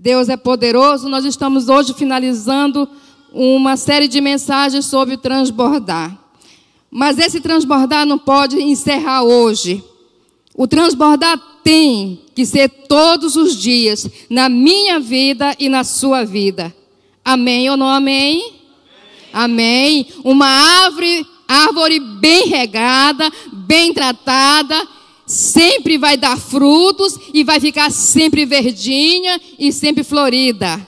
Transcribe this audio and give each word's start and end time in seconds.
Deus 0.00 0.28
é 0.28 0.36
poderoso. 0.36 1.08
Nós 1.08 1.24
estamos 1.24 1.68
hoje 1.68 1.92
finalizando 1.92 2.88
uma 3.32 3.76
série 3.76 4.06
de 4.06 4.20
mensagens 4.20 4.86
sobre 4.86 5.16
transbordar. 5.16 6.16
Mas 6.88 7.18
esse 7.18 7.40
transbordar 7.40 8.06
não 8.06 8.16
pode 8.16 8.62
encerrar 8.62 9.24
hoje. 9.24 9.82
O 10.54 10.68
transbordar 10.68 11.36
tem 11.64 12.20
que 12.32 12.46
ser 12.46 12.68
todos 12.68 13.34
os 13.34 13.56
dias, 13.60 14.08
na 14.30 14.48
minha 14.48 15.00
vida 15.00 15.56
e 15.58 15.68
na 15.68 15.82
sua 15.82 16.24
vida. 16.24 16.72
Amém 17.24 17.68
ou 17.68 17.76
não 17.76 17.88
amém? 17.88 18.54
Amém. 19.32 20.04
amém. 20.04 20.06
Uma 20.22 20.46
árvore, 20.46 21.26
árvore 21.48 21.98
bem 21.98 22.46
regada, 22.46 23.30
bem 23.52 23.92
tratada, 23.92 24.76
sempre 25.28 25.98
vai 25.98 26.16
dar 26.16 26.38
frutos 26.38 27.18
e 27.32 27.44
vai 27.44 27.60
ficar 27.60 27.92
sempre 27.92 28.44
verdinha 28.46 29.40
e 29.58 29.70
sempre 29.72 30.02
florida. 30.02 30.84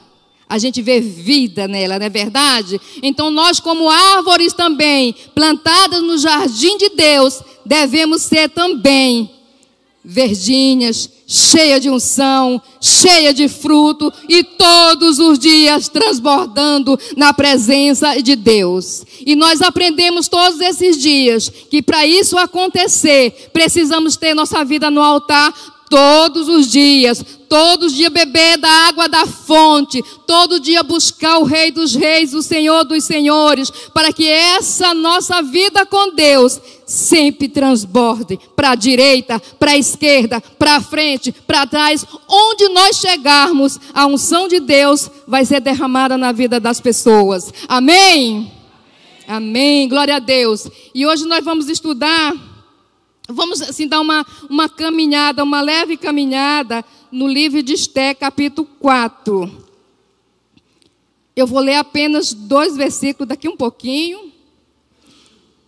A 0.49 0.59
gente 0.59 0.83
vê 0.83 1.01
vida 1.01 1.69
nela, 1.69 1.99
não 1.99 2.07
é 2.07 2.11
verdade? 2.11 2.81
Então 3.03 3.31
nós, 3.31 3.61
como 3.61 3.89
árvores 3.89 4.53
também, 4.53 5.15
plantadas 5.33 6.03
no 6.03 6.19
jardim 6.19 6.77
de 6.77 6.89
Deus, 6.89 7.41
devemos 7.65 8.23
ser 8.23 8.49
também 8.49 9.31
verdinhas, 10.05 11.11
cheia 11.27 11.79
de 11.79 11.91
unção, 11.91 12.61
cheia 12.81 13.33
de 13.33 13.49
fruto 13.49 14.13
e 14.29 14.43
todos 14.43 15.19
os 15.19 15.39
dias 15.39 15.89
transbordando 15.89 16.99
na 17.17 17.33
presença 17.33 18.21
de 18.23 18.35
Deus. 18.35 19.05
E 19.25 19.37
nós 19.37 19.61
aprendemos 19.61 20.29
todos 20.29 20.61
esses 20.61 20.97
dias 20.97 21.49
que 21.49 21.83
para 21.83 22.07
isso 22.07 22.39
acontecer, 22.39 23.51
precisamos 23.53 24.17
ter 24.17 24.35
nossa 24.35 24.65
vida 24.65 24.91
no 24.91 25.03
altar 25.03 25.53
todos 25.91 26.49
os 26.49 26.69
dias, 26.69 27.23
todos 27.49 27.89
os 27.89 27.95
dias 27.95 28.13
beber 28.13 28.57
da 28.59 28.71
água 28.71 29.09
da 29.09 29.27
fonte, 29.27 30.01
todo 30.25 30.61
dia 30.61 30.85
buscar 30.85 31.39
o 31.39 31.45
Rei 31.45 31.73
dos 31.73 31.97
Reis, 31.97 32.33
o 32.33 32.41
Senhor 32.41 32.85
dos 32.85 33.03
Senhores, 33.03 33.71
para 33.93 34.13
que 34.13 34.27
essa 34.27 34.95
nossa 34.95 35.43
vida 35.43 35.85
com 35.85 36.15
Deus 36.15 36.61
sempre 36.87 37.49
transborde 37.49 38.39
para 38.55 38.71
a 38.71 38.75
direita, 38.77 39.43
para 39.59 39.73
a 39.73 39.77
esquerda, 39.77 40.41
para 40.41 40.77
a 40.77 40.81
frente, 40.81 41.33
para 41.33 41.67
trás, 41.67 42.07
onde 42.29 42.69
nós 42.69 42.97
chegarmos, 42.99 43.81
a 43.93 44.07
unção 44.07 44.47
de 44.47 44.61
Deus 44.61 45.11
vai 45.27 45.45
ser 45.45 45.61
derramada 45.61 46.17
na 46.17 46.31
vida 46.31 46.61
das 46.61 46.81
pessoas. 46.81 47.53
Amém? 47.67 48.53
Amém. 49.27 49.89
Glória 49.89 50.17
a 50.17 50.21
Deus. 50.21 50.69
E 50.95 51.05
hoje 51.05 51.25
nós 51.27 51.45
vamos 51.45 51.69
estudar 51.69 52.50
Vamos 53.33 53.63
assim 53.63 53.87
dar 53.87 54.01
uma, 54.01 54.27
uma 54.49 54.69
caminhada, 54.69 55.43
uma 55.43 55.61
leve 55.61 55.97
caminhada 55.97 56.85
no 57.11 57.27
livro 57.27 57.63
de 57.63 57.75
Esté, 57.75 58.15
capítulo 58.15 58.69
4. 58.79 59.69
Eu 61.35 61.47
vou 61.47 61.61
ler 61.61 61.77
apenas 61.77 62.33
dois 62.33 62.77
versículos 62.77 63.29
daqui 63.29 63.49
um 63.49 63.57
pouquinho. 63.57 64.31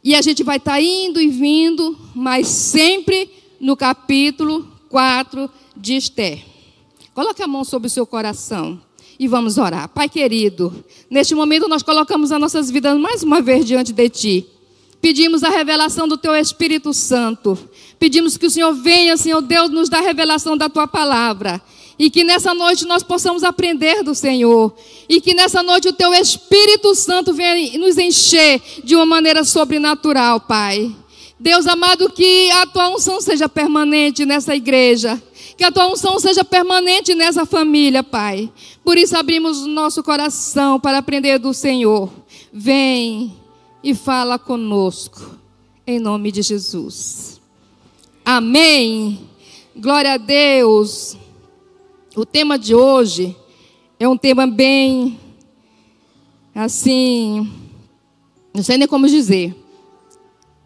E 0.05 0.15
a 0.15 0.23
gente 0.23 0.43
vai 0.43 0.57
estar 0.57 0.73
tá 0.73 0.81
indo 0.81 1.21
e 1.21 1.29
vindo, 1.29 1.97
mas 2.15 2.49
sempre 2.49 3.31
no 3.61 3.77
capítulo 3.77 4.69
4 4.89 5.49
de 5.77 5.95
Esté. 5.95 6.45
Coloque 7.15 7.43
a 7.43 7.47
mão 7.47 7.65
sobre 7.65 7.87
o 7.87 7.91
seu 7.91 8.07
coração 8.07 8.81
e 9.19 9.29
vamos 9.29 9.59
orar. 9.59 9.89
Pai 9.89 10.09
querido, 10.09 10.85
neste 11.09 11.35
momento 11.35 11.69
nós 11.69 11.83
colocamos 11.83 12.33
as 12.33 12.41
nossas 12.41 12.71
vidas 12.71 12.99
mais 12.99 13.23
uma 13.23 13.41
vez 13.41 13.65
diante 13.65 13.93
de 13.93 14.09
Ti. 14.09 14.52
Pedimos 15.03 15.42
a 15.42 15.50
revelação 15.50 16.06
do 16.06 16.17
Teu 16.17 16.33
Espírito 16.36 16.95
Santo. 16.95 17.58
Pedimos 17.98 18.36
que 18.36 18.47
o 18.47 18.50
Senhor 18.50 18.72
venha, 18.72 19.17
Senhor 19.17 19.42
Deus, 19.42 19.69
nos 19.69 19.89
dá 19.89 19.98
a 19.98 20.03
revelação 20.03 20.56
da 20.56 20.69
Tua 20.69 20.86
palavra. 20.86 21.61
E 21.98 22.08
que 22.08 22.22
nessa 22.22 22.55
noite 22.55 22.86
nós 22.86 23.03
possamos 23.03 23.42
aprender 23.42 24.05
do 24.05 24.14
Senhor. 24.14 24.73
E 25.08 25.20
que 25.20 25.34
nessa 25.34 25.61
noite 25.61 25.89
o 25.89 25.92
Teu 25.92 26.14
Espírito 26.14 26.95
Santo 26.95 27.34
venha 27.34 27.77
nos 27.80 27.98
encher 27.98 28.62
de 28.84 28.95
uma 28.95 29.05
maneira 29.05 29.42
sobrenatural, 29.42 30.39
Pai. 30.39 30.95
Deus 31.39 31.67
amado, 31.67 32.08
que 32.08 32.48
a 32.52 32.67
Tua 32.67 32.89
unção 32.91 33.20
seja 33.20 33.48
permanente 33.48 34.24
nessa 34.24 34.55
igreja. 34.55 35.20
Que 35.57 35.64
a 35.64 35.73
Tua 35.73 35.89
unção 35.89 36.20
seja 36.20 36.45
permanente 36.45 37.12
nessa 37.12 37.45
família, 37.45 38.05
Pai. 38.05 38.48
Por 38.85 38.96
isso 38.96 39.17
abrimos 39.17 39.62
o 39.62 39.68
nosso 39.68 40.01
coração 40.01 40.79
para 40.79 40.98
aprender 40.98 41.41
do 41.41 41.52
Senhor. 41.52 42.08
Vem 42.52 43.42
e 43.83 43.95
fala 43.95 44.39
conosco, 44.39 45.39
em 45.87 45.98
nome 45.98 46.31
de 46.31 46.43
Jesus. 46.43 47.41
Amém. 48.25 49.29
Glória 49.75 50.15
a 50.15 50.17
Deus. 50.17 51.17
O 52.15 52.25
tema 52.25 52.59
de 52.59 52.75
hoje 52.75 53.37
é 53.98 54.09
um 54.09 54.17
tema 54.17 54.47
bem 54.47 55.19
assim, 56.55 57.51
não 58.55 58.63
sei 58.63 58.77
nem 58.77 58.87
como 58.87 59.09
dizer, 59.09 59.57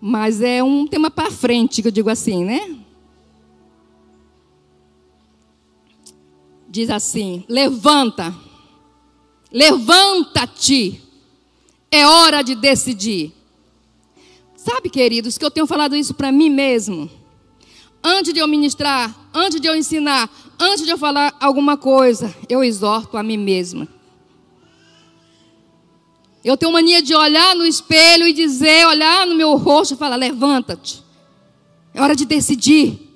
mas 0.00 0.42
é 0.42 0.62
um 0.62 0.86
tema 0.86 1.10
para 1.10 1.30
frente, 1.30 1.80
que 1.80 1.88
eu 1.88 1.92
digo 1.92 2.10
assim, 2.10 2.44
né? 2.44 2.76
Diz 6.68 6.90
assim: 6.90 7.44
levanta, 7.48 8.34
levanta-te 9.50 11.05
é 11.90 12.06
hora 12.06 12.42
de 12.42 12.54
decidir. 12.54 13.32
Sabe, 14.56 14.90
queridos, 14.90 15.38
que 15.38 15.44
eu 15.44 15.50
tenho 15.50 15.66
falado 15.66 15.94
isso 15.94 16.14
para 16.14 16.32
mim 16.32 16.50
mesmo. 16.50 17.08
Antes 18.02 18.32
de 18.32 18.40
eu 18.40 18.48
ministrar, 18.48 19.14
antes 19.32 19.60
de 19.60 19.68
eu 19.68 19.76
ensinar, 19.76 20.30
antes 20.58 20.84
de 20.84 20.90
eu 20.90 20.98
falar 20.98 21.36
alguma 21.40 21.76
coisa, 21.76 22.34
eu 22.48 22.62
exorto 22.62 23.16
a 23.16 23.22
mim 23.22 23.36
mesma. 23.36 23.88
Eu 26.44 26.56
tenho 26.56 26.72
mania 26.72 27.02
de 27.02 27.14
olhar 27.14 27.56
no 27.56 27.66
espelho 27.66 28.26
e 28.26 28.32
dizer, 28.32 28.86
olhar 28.86 29.26
no 29.26 29.34
meu 29.34 29.56
rosto 29.56 29.94
e 29.94 29.96
falar: 29.96 30.14
levanta-te. 30.14 31.02
É 31.92 32.00
hora 32.00 32.14
de 32.14 32.24
decidir. 32.24 33.06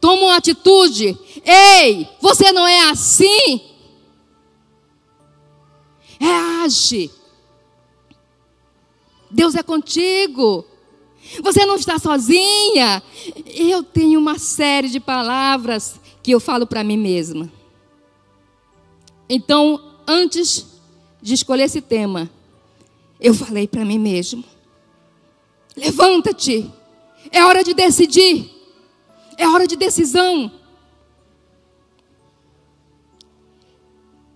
Toma 0.00 0.22
uma 0.22 0.36
atitude. 0.36 1.16
Ei, 1.44 2.08
você 2.20 2.50
não 2.50 2.66
é 2.66 2.90
assim. 2.90 3.60
Reage. 6.18 7.10
Deus 9.32 9.54
é 9.54 9.62
contigo. 9.62 10.64
Você 11.42 11.64
não 11.64 11.76
está 11.76 11.98
sozinha. 11.98 13.02
Eu 13.46 13.82
tenho 13.82 14.20
uma 14.20 14.38
série 14.38 14.88
de 14.88 15.00
palavras 15.00 16.00
que 16.22 16.30
eu 16.30 16.38
falo 16.38 16.66
para 16.66 16.84
mim 16.84 16.98
mesma. 16.98 17.50
Então, 19.28 19.80
antes 20.06 20.66
de 21.22 21.34
escolher 21.34 21.64
esse 21.64 21.80
tema, 21.80 22.30
eu 23.18 23.32
falei 23.32 23.66
para 23.66 23.84
mim 23.84 23.98
mesmo: 23.98 24.44
levanta-te, 25.76 26.70
é 27.30 27.42
hora 27.44 27.64
de 27.64 27.72
decidir, 27.72 28.50
é 29.38 29.48
hora 29.48 29.66
de 29.66 29.76
decisão. 29.76 30.52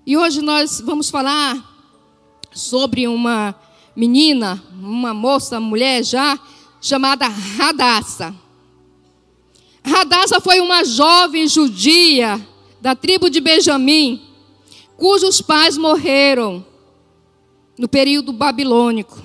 E 0.07 0.17
hoje 0.17 0.41
nós 0.41 0.81
vamos 0.81 1.11
falar 1.11 1.75
sobre 2.53 3.09
uma 3.09 3.55
menina, 3.97 4.63
uma 4.79 5.15
moça, 5.15 5.59
mulher 5.59 6.05
já, 6.05 6.39
chamada 6.81 7.27
Radassa. 7.27 8.35
Radassa 9.83 10.41
foi 10.41 10.61
uma 10.61 10.85
jovem 10.85 11.49
judia 11.49 12.45
da 12.81 12.95
tribo 12.95 13.31
de 13.31 13.41
Benjamim, 13.41 14.23
cujos 14.97 15.41
pais 15.41 15.79
morreram 15.79 16.65
no 17.79 17.89
período 17.89 18.33
babilônico. 18.33 19.23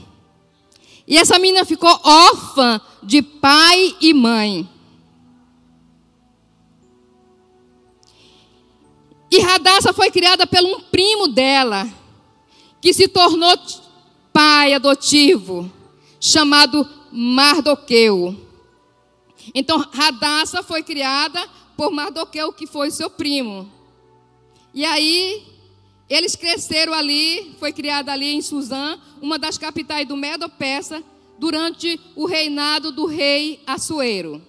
E 1.06 1.18
essa 1.18 1.38
menina 1.38 1.66
ficou 1.66 2.00
órfã 2.04 2.80
de 3.04 3.22
pai 3.22 3.96
e 4.00 4.14
mãe. 4.14 4.70
E 9.30 9.40
Radassa 9.40 9.92
foi 9.94 10.12
criada 10.12 10.46
por 10.46 10.60
um 10.60 10.82
primo 10.82 11.28
dela, 11.28 11.88
que 12.82 12.94
se 12.94 13.08
tornou 13.08 13.58
pai 14.34 14.74
adotivo, 14.74 15.72
chamado 16.20 16.88
Mardoqueu. 17.12 18.36
Então, 19.54 19.78
Radassa 19.92 20.64
foi 20.64 20.84
criada 20.84 21.46
por 21.76 21.92
Mardoqueu, 21.92 22.54
que 22.54 22.68
foi 22.68 22.92
seu 22.92 23.10
primo. 23.10 23.72
E 24.74 24.86
aí, 24.86 25.44
eles 26.10 26.36
cresceram 26.36 26.94
ali, 26.94 27.56
foi 27.60 27.74
criada 27.74 28.12
ali 28.12 28.34
em 28.34 28.42
Suzã, 28.42 29.00
uma 29.22 29.38
das 29.40 29.58
capitais 29.58 30.08
do 30.08 30.16
Medo-Persa, 30.16 31.04
durante 31.38 32.00
o 32.16 32.26
reinado 32.26 32.92
do 32.92 33.06
rei 33.06 33.62
Assuero. 33.66 34.42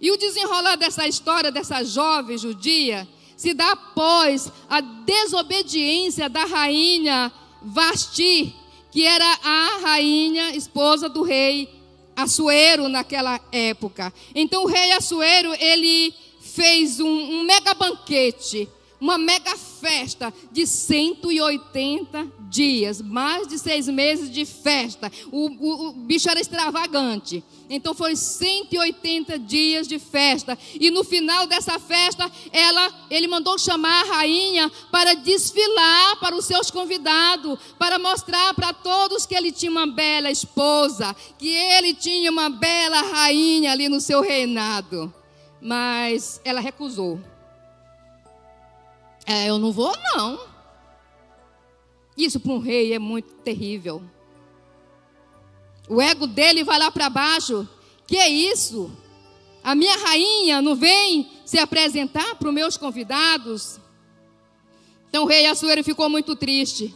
E 0.00 0.10
o 0.10 0.16
desenrolar 0.16 0.76
dessa 0.76 1.08
história, 1.08 1.50
dessa 1.50 1.82
jovem 1.82 2.38
judia, 2.38 3.08
se 3.36 3.52
dá 3.52 3.72
após 3.72 4.52
a 4.68 4.80
desobediência 4.80 6.28
da 6.28 6.44
rainha 6.44 7.32
Vasti, 7.66 8.54
que 8.90 9.04
era 9.04 9.38
a 9.42 9.78
rainha, 9.82 10.54
esposa 10.56 11.08
do 11.08 11.22
rei 11.22 11.68
Assuero 12.14 12.88
naquela 12.88 13.40
época. 13.52 14.12
Então 14.34 14.64
o 14.64 14.66
rei 14.66 14.92
Assuero, 14.92 15.52
ele 15.60 16.14
fez 16.40 17.00
um, 17.00 17.06
um 17.06 17.42
mega 17.42 17.74
banquete 17.74 18.68
uma 19.00 19.18
mega 19.18 19.56
festa 19.56 20.32
de 20.50 20.66
180 20.66 22.26
dias, 22.48 23.00
mais 23.00 23.48
de 23.48 23.58
seis 23.58 23.88
meses 23.88 24.30
de 24.30 24.44
festa. 24.44 25.10
O, 25.30 25.48
o, 25.48 25.88
o, 25.88 25.92
bicho 25.92 26.28
era 26.28 26.40
extravagante. 26.40 27.42
Então 27.68 27.94
foram 27.94 28.14
180 28.14 29.38
dias 29.38 29.86
de 29.86 29.98
festa. 29.98 30.56
E 30.74 30.90
no 30.90 31.04
final 31.04 31.46
dessa 31.46 31.78
festa, 31.78 32.30
ela, 32.52 33.06
ele 33.10 33.26
mandou 33.26 33.58
chamar 33.58 34.02
a 34.04 34.16
rainha 34.16 34.70
para 34.90 35.14
desfilar 35.14 36.18
para 36.20 36.36
os 36.36 36.44
seus 36.44 36.70
convidados, 36.70 37.58
para 37.78 37.98
mostrar 37.98 38.54
para 38.54 38.72
todos 38.72 39.26
que 39.26 39.34
ele 39.34 39.52
tinha 39.52 39.70
uma 39.70 39.86
bela 39.86 40.30
esposa, 40.30 41.14
que 41.38 41.48
ele 41.48 41.94
tinha 41.94 42.30
uma 42.30 42.48
bela 42.48 43.02
rainha 43.02 43.72
ali 43.72 43.88
no 43.88 44.00
seu 44.00 44.20
reinado. 44.20 45.12
Mas 45.60 46.40
ela 46.44 46.60
recusou. 46.60 47.20
É, 49.26 49.50
eu 49.50 49.58
não 49.58 49.72
vou, 49.72 49.92
não. 50.14 50.55
Isso 52.16 52.40
para 52.40 52.52
um 52.52 52.58
rei 52.58 52.92
é 52.92 52.98
muito 52.98 53.34
terrível. 53.36 54.02
O 55.88 56.00
ego 56.00 56.26
dele 56.26 56.64
vai 56.64 56.78
lá 56.78 56.90
para 56.90 57.10
baixo. 57.10 57.68
Que 58.06 58.16
é 58.16 58.28
isso? 58.28 58.90
A 59.62 59.74
minha 59.74 59.96
rainha 59.96 60.62
não 60.62 60.74
vem 60.74 61.28
se 61.44 61.58
apresentar 61.58 62.36
para 62.36 62.48
os 62.48 62.54
meus 62.54 62.76
convidados? 62.76 63.80
Então 65.08 65.24
o 65.24 65.26
rei 65.26 65.46
Assuero 65.46 65.82
ficou 65.82 66.08
muito 66.08 66.36
triste, 66.36 66.94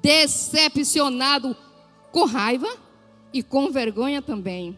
decepcionado, 0.00 1.56
com 2.10 2.24
raiva 2.24 2.68
e 3.32 3.42
com 3.42 3.70
vergonha 3.70 4.20
também. 4.20 4.76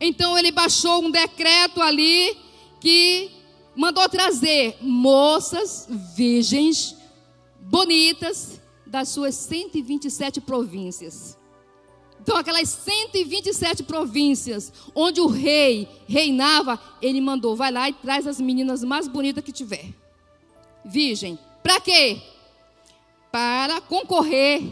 Então 0.00 0.36
ele 0.36 0.52
baixou 0.52 1.02
um 1.02 1.10
decreto 1.10 1.80
ali 1.80 2.36
que 2.80 3.30
mandou 3.74 4.08
trazer 4.08 4.76
moças 4.80 5.88
virgens 6.14 6.96
bonitas 7.64 8.60
das 8.86 9.08
suas 9.08 9.34
127 9.34 10.40
províncias. 10.40 11.38
Então, 12.20 12.36
aquelas 12.36 12.68
127 12.68 13.82
províncias 13.82 14.72
onde 14.94 15.20
o 15.20 15.26
rei 15.26 15.88
reinava, 16.06 16.80
ele 17.02 17.20
mandou, 17.20 17.54
vai 17.54 17.70
lá 17.70 17.88
e 17.88 17.92
traz 17.92 18.26
as 18.26 18.40
meninas 18.40 18.82
mais 18.82 19.06
bonitas 19.06 19.44
que 19.44 19.52
tiver. 19.52 19.92
Virgem. 20.84 21.38
Para 21.62 21.80
quê? 21.80 22.22
Para 23.30 23.80
concorrer 23.80 24.62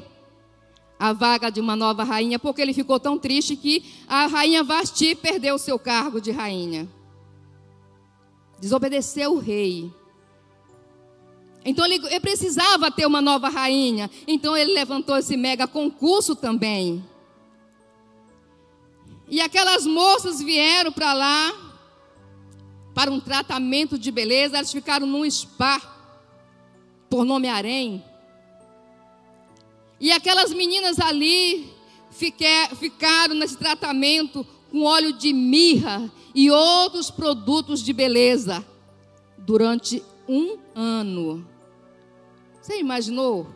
à 0.98 1.12
vaga 1.12 1.50
de 1.50 1.60
uma 1.60 1.74
nova 1.74 2.04
rainha, 2.04 2.38
porque 2.38 2.62
ele 2.62 2.72
ficou 2.72 2.98
tão 3.00 3.18
triste 3.18 3.56
que 3.56 3.84
a 4.06 4.26
rainha 4.26 4.62
Vasti 4.62 5.14
perdeu 5.14 5.56
o 5.56 5.58
seu 5.58 5.78
cargo 5.78 6.20
de 6.20 6.30
rainha 6.30 6.88
desobedeceu 8.62 9.32
o 9.34 9.38
rei. 9.40 9.92
Então 11.64 11.84
ele, 11.86 12.04
ele, 12.06 12.20
precisava 12.20 12.90
ter 12.90 13.06
uma 13.06 13.20
nova 13.20 13.48
rainha. 13.48 14.10
Então 14.26 14.56
ele 14.56 14.72
levantou 14.72 15.16
esse 15.16 15.36
mega 15.36 15.66
concurso 15.66 16.34
também. 16.34 17.04
E 19.28 19.40
aquelas 19.40 19.86
moças 19.86 20.42
vieram 20.42 20.92
para 20.92 21.12
lá 21.12 21.52
para 22.94 23.10
um 23.10 23.20
tratamento 23.20 23.98
de 23.98 24.10
beleza. 24.10 24.56
Elas 24.56 24.72
ficaram 24.72 25.06
num 25.06 25.28
spa 25.30 25.80
por 27.08 27.24
nome 27.24 27.48
Harém. 27.48 28.04
E 30.00 30.10
aquelas 30.10 30.52
meninas 30.52 30.98
ali 30.98 31.70
ficaram 32.10 33.34
nesse 33.34 33.56
tratamento 33.56 34.44
com 34.70 34.82
óleo 34.82 35.12
de 35.12 35.32
mirra 35.32 36.10
e 36.34 36.50
outros 36.50 37.10
produtos 37.10 37.82
de 37.82 37.92
beleza 37.92 38.66
durante 39.38 40.02
um 40.28 40.58
ano. 40.74 41.51
Você 42.62 42.78
imaginou? 42.78 43.48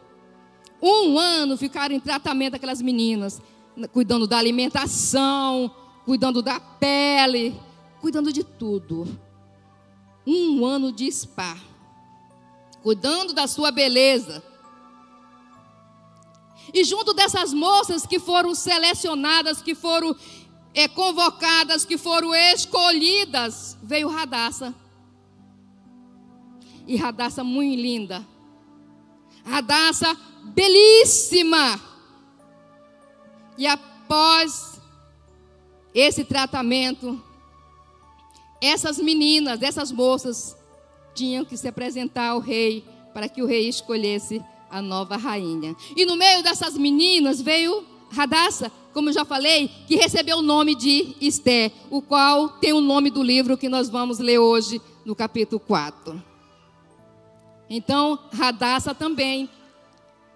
Um 0.82 1.17
ano 1.17 1.56
ficaram 1.56 1.94
em 1.94 2.00
tratamento 2.00 2.56
aquelas 2.56 2.82
meninas, 2.82 3.41
cuidando 3.93 4.26
da 4.26 4.37
alimentação, 4.37 5.73
cuidando 6.05 6.43
da 6.43 6.58
pele, 6.58 7.58
cuidando 8.00 8.32
de 8.32 8.43
tudo. 8.43 9.06
Um 10.26 10.67
ano 10.67 10.91
de 10.91 11.11
spa, 11.11 11.56
cuidando 12.82 13.32
da 13.32 13.47
sua 13.47 13.70
beleza. 13.70 14.43
E 16.75 16.82
junto 16.82 17.14
dessas 17.14 17.55
moças 17.55 18.05
que 18.05 18.19
foram 18.19 18.56
selecionadas, 18.56 19.62
que 19.62 19.76
foram 19.76 20.17
é, 20.75 20.88
convocadas, 20.88 21.85
que 21.85 21.97
foram 21.97 22.35
escolhidas, 22.35 23.79
veio 23.81 24.09
Radassa. 24.09 24.75
E 26.88 26.97
Radassa 26.97 27.44
muito 27.44 27.81
linda. 27.81 28.36
Radassa 29.47 30.17
belíssima. 30.45 31.81
E 33.57 33.67
após 33.67 34.81
esse 35.95 36.25
tratamento, 36.25 37.23
essas 38.61 38.99
meninas, 38.99 39.63
essas 39.63 39.91
moças, 39.91 40.57
tinham 41.15 41.45
que 41.45 41.57
se 41.57 41.67
apresentar 41.67 42.29
ao 42.29 42.39
rei 42.39 42.85
para 43.15 43.29
que 43.29 43.43
o 43.43 43.47
rei 43.47 43.69
escolhesse 43.69 44.43
a 44.71 44.83
nova 44.83 45.17
rainha. 45.17 45.75
E 45.97 46.05
no 46.05 46.17
meio 46.17 46.43
dessas 46.43 46.77
meninas 46.77 47.41
veio 47.41 47.85
Radassa, 48.11 48.71
como 48.93 49.09
eu 49.09 49.13
já 49.13 49.25
falei, 49.25 49.71
que 49.87 49.97
recebeu 49.97 50.39
o 50.39 50.43
nome 50.43 50.75
de 50.75 51.17
Esté, 51.21 51.73
o 51.91 52.03
qual 52.03 52.49
tem 52.49 52.73
o 52.73 52.81
nome 52.81 53.11
do 53.11 53.23
livro 53.23 53.57
que 53.57 53.69
nós 53.69 53.89
vamos 53.89 54.19
ler 54.19 54.39
hoje 54.39 54.81
no 55.05 55.15
capítulo 55.15 55.61
4. 55.61 56.36
Então, 57.69 58.19
Radassa 58.33 58.95
também 58.95 59.51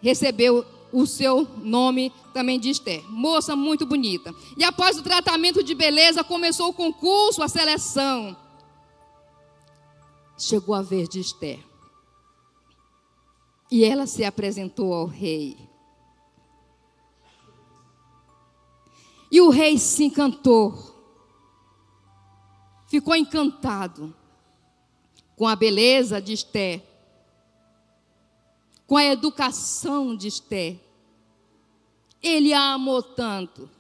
recebeu 0.03 0.67
o 0.93 1.07
seu 1.07 1.47
nome 1.59 2.13
também 2.33 2.59
de 2.59 2.71
Esther. 2.71 3.05
Moça 3.09 3.55
muito 3.55 3.87
bonita. 3.87 4.35
E 4.57 4.65
após 4.65 4.99
o 4.99 5.03
tratamento 5.03 5.63
de 5.63 5.75
beleza, 5.75 6.25
começou 6.25 6.69
o 6.69 6.75
concurso, 6.75 7.43
a 7.43 7.49
seleção. 7.49 8.37
Chegou 10.37 10.75
a 10.75 10.83
vez 10.83 11.09
de 11.09 11.21
Esther. 11.21 11.61
E 13.71 13.85
ela 13.85 14.07
se 14.07 14.25
apresentou 14.25 14.93
ao 14.93 15.07
rei. 15.07 15.57
E 19.31 19.41
o 19.41 19.49
rei 19.49 19.79
se 19.79 20.05
encantou, 20.05 20.75
ficou 22.89 23.15
encantado 23.15 24.13
com 25.37 25.47
a 25.47 25.55
beleza 25.55 26.21
de 26.21 26.33
Esté, 26.33 26.85
com 28.91 28.97
a 28.97 29.05
educação 29.05 30.17
de 30.17 30.27
Esté. 30.27 30.77
Ele 32.21 32.53
a 32.53 32.73
amou 32.73 33.01
tanto 33.01 33.71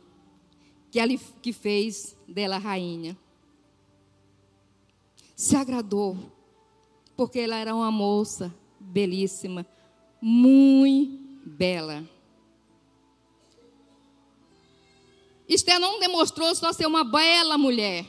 que 0.89 1.01
ele 1.01 1.19
que 1.43 1.53
fez 1.53 2.17
dela 2.29 2.59
rainha. 2.59 3.19
Se 5.35 5.57
agradou, 5.57 6.17
porque 7.17 7.41
ela 7.41 7.57
era 7.57 7.75
uma 7.75 7.91
moça 7.91 8.55
belíssima, 8.79 9.67
muito 10.23 11.41
bela. 11.45 12.09
Esther 15.49 15.81
não 15.81 15.99
demonstrou 15.99 16.55
só 16.55 16.73
ser 16.73 16.87
uma 16.87 17.03
bela 17.03 17.59
mulher, 17.59 18.07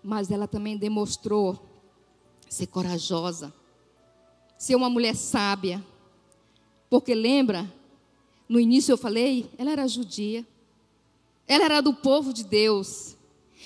mas 0.00 0.30
ela 0.30 0.46
também 0.46 0.76
demonstrou 0.76 1.58
ser 2.48 2.68
corajosa, 2.68 3.52
ser 4.60 4.74
uma 4.74 4.90
mulher 4.90 5.16
sábia. 5.16 5.82
Porque 6.90 7.14
lembra, 7.14 7.72
no 8.46 8.60
início 8.60 8.92
eu 8.92 8.98
falei, 8.98 9.50
ela 9.56 9.70
era 9.70 9.88
judia, 9.88 10.46
ela 11.48 11.64
era 11.64 11.80
do 11.80 11.94
povo 11.94 12.30
de 12.30 12.44
Deus. 12.44 13.16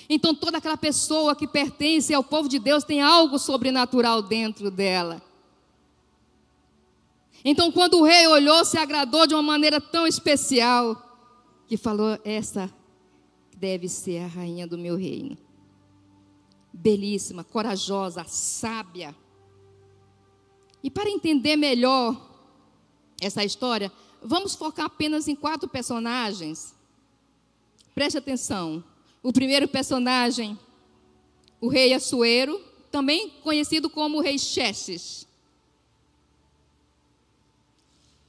Então 0.07 0.33
toda 0.33 0.57
aquela 0.57 0.77
pessoa 0.77 1.35
que 1.35 1.45
pertence 1.45 2.13
ao 2.13 2.23
povo 2.23 2.47
de 2.47 2.59
Deus 2.59 2.85
tem 2.85 3.01
algo 3.01 3.37
sobrenatural 3.37 4.21
dentro 4.21 4.71
dela. 4.71 5.21
Então, 7.43 7.71
quando 7.71 7.99
o 7.99 8.03
rei 8.03 8.25
olhou, 8.25 8.65
se 8.65 8.75
agradou 8.75 9.27
de 9.27 9.35
uma 9.35 9.43
maneira 9.43 9.79
tão 9.79 10.07
especial 10.07 10.99
que 11.67 11.77
falou: 11.77 12.17
essa 12.23 12.73
deve 13.55 13.87
ser 13.87 14.23
a 14.23 14.27
rainha 14.27 14.65
do 14.65 14.77
meu 14.77 14.95
reino. 14.95 15.37
Belíssima, 16.73 17.43
corajosa, 17.43 18.23
sábia. 18.23 19.13
E 20.85 20.89
para 20.91 21.09
entender 21.09 21.55
melhor 21.55 22.15
essa 23.19 23.43
história, 23.43 23.91
vamos 24.21 24.53
focar 24.53 24.85
apenas 24.85 25.27
em 25.27 25.35
quatro 25.35 25.67
personagens. 25.67 26.75
Preste 27.95 28.19
atenção. 28.19 28.83
O 29.23 29.33
primeiro 29.33 29.67
personagem, 29.67 30.55
o 31.59 31.69
rei 31.69 31.91
Assuero, 31.91 32.63
também 32.91 33.31
conhecido 33.41 33.89
como 33.89 34.21
rei 34.21 34.37
Xerxes. 34.37 35.25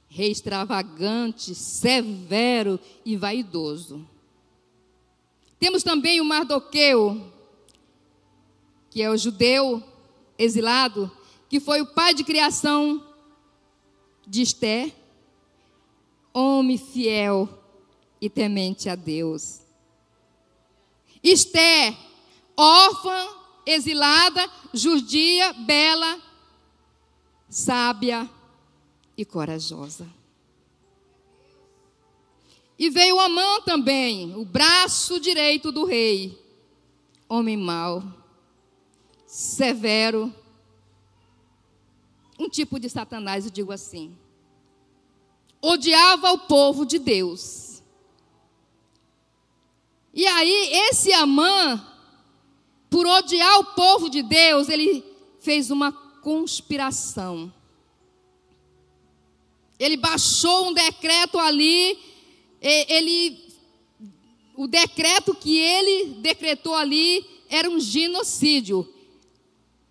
rei 0.09 0.31
extravagante, 0.31 1.53
severo 1.53 2.79
e 3.05 3.15
vaidoso. 3.15 4.03
Temos 5.59 5.83
também 5.83 6.19
o 6.19 6.25
Mardoqueu, 6.25 7.31
que 8.89 9.03
é 9.03 9.11
o 9.11 9.15
judeu 9.15 9.83
exilado, 10.39 11.11
que 11.49 11.59
foi 11.59 11.81
o 11.81 11.87
pai 11.87 12.13
de 12.13 12.23
criação 12.23 13.03
de 14.25 14.41
Esté, 14.41 14.93
homem 16.33 16.77
fiel 16.77 17.47
e 18.19 18.29
temente 18.29 18.89
a 18.89 18.95
Deus. 18.95 19.61
Esté, 21.23 21.97
órfã, 22.55 23.27
exilada, 23.65 24.49
judia, 24.73 25.53
bela, 25.53 26.21
sábia 27.49 28.29
e 29.17 29.25
corajosa. 29.25 30.07
E 32.79 32.89
veio 32.89 33.19
Amã 33.19 33.61
também, 33.61 34.35
o 34.35 34.45
braço 34.45 35.19
direito 35.19 35.71
do 35.71 35.83
rei, 35.83 36.39
homem 37.27 37.57
mau, 37.57 38.03
severo, 39.25 40.33
um 42.37 42.49
tipo 42.49 42.79
de 42.79 42.89
Satanás, 42.89 43.45
eu 43.45 43.51
digo 43.51 43.71
assim. 43.71 44.17
Odiava 45.61 46.31
o 46.31 46.39
povo 46.39 46.85
de 46.85 46.99
Deus. 46.99 47.81
E 50.13 50.25
aí, 50.25 50.69
esse 50.89 51.11
Amã, 51.13 51.85
por 52.89 53.05
odiar 53.05 53.59
o 53.59 53.65
povo 53.65 54.09
de 54.09 54.21
Deus, 54.21 54.69
ele 54.69 55.03
fez 55.39 55.71
uma 55.71 55.91
conspiração. 55.91 57.53
Ele 59.79 59.97
baixou 59.97 60.69
um 60.69 60.73
decreto 60.73 61.37
ali 61.37 61.99
ele 62.61 63.45
o 64.55 64.67
decreto 64.67 65.35
que 65.35 65.55
ele 65.55 66.15
decretou 66.15 66.73
ali 66.73 67.23
era 67.47 67.69
um 67.69 67.79
genocídio. 67.79 68.91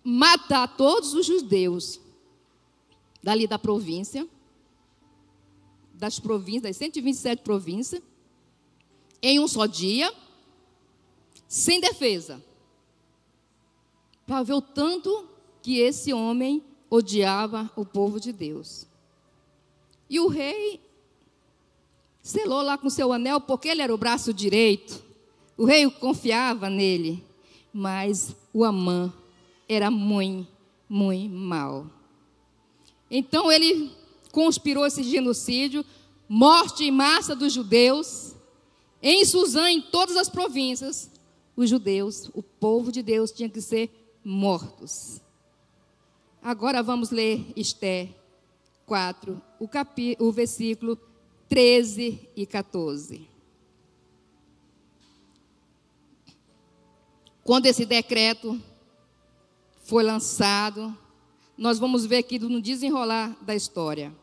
Matar 0.03 0.75
todos 0.75 1.13
os 1.13 1.25
judeus 1.25 1.99
dali 3.21 3.47
da 3.47 3.59
província, 3.59 4.27
das 5.93 6.19
províncias, 6.19 6.63
das 6.63 6.77
127 6.77 7.41
províncias, 7.41 8.01
em 9.21 9.39
um 9.39 9.47
só 9.47 9.65
dia, 9.65 10.13
sem 11.47 11.79
defesa. 11.79 12.43
Para 14.25 14.43
ver 14.43 14.53
o 14.53 14.61
tanto 14.61 15.27
que 15.61 15.79
esse 15.79 16.13
homem 16.13 16.63
odiava 16.89 17.71
o 17.75 17.85
povo 17.85 18.19
de 18.19 18.31
Deus. 18.31 18.85
E 20.09 20.19
o 20.19 20.27
rei 20.27 20.79
selou 22.21 22.61
lá 22.61 22.77
com 22.77 22.89
seu 22.89 23.11
anel, 23.11 23.41
porque 23.41 23.69
ele 23.69 23.81
era 23.81 23.93
o 23.93 23.97
braço 23.97 24.33
direito. 24.33 25.03
O 25.57 25.65
rei 25.65 25.89
confiava 25.89 26.69
nele, 26.69 27.23
mas 27.73 28.35
o 28.53 28.63
Amã 28.63 29.11
era 29.67 29.89
muito, 29.89 30.47
muito 30.87 31.33
mal. 31.33 31.96
Então 33.09 33.51
ele 33.51 33.91
conspirou 34.31 34.85
esse 34.85 35.03
genocídio, 35.03 35.85
morte 36.27 36.83
em 36.83 36.91
massa 36.91 37.35
dos 37.35 37.53
judeus, 37.53 38.35
em 39.01 39.23
Suzã, 39.25 39.69
em 39.69 39.81
todas 39.81 40.15
as 40.15 40.29
províncias, 40.29 41.09
os 41.55 41.69
judeus, 41.69 42.29
o 42.33 42.43
povo 42.43 42.91
de 42.91 43.01
Deus 43.01 43.31
tinha 43.31 43.49
que 43.49 43.61
ser 43.61 43.89
mortos. 44.23 45.21
Agora 46.41 46.83
vamos 46.83 47.09
ler 47.09 47.45
Esté 47.55 48.09
4, 48.85 49.41
o, 49.59 49.67
capi, 49.67 50.15
o 50.19 50.31
versículo 50.31 50.97
13 51.49 52.29
e 52.35 52.45
14. 52.45 53.27
Quando 57.43 57.65
esse 57.65 57.85
decreto 57.85 58.61
foi 59.83 60.03
lançado, 60.03 60.95
nós 61.57 61.79
vamos 61.79 62.05
ver 62.05 62.17
aqui 62.17 62.37
no 62.37 62.61
desenrolar 62.61 63.35
da 63.41 63.55
história. 63.55 64.13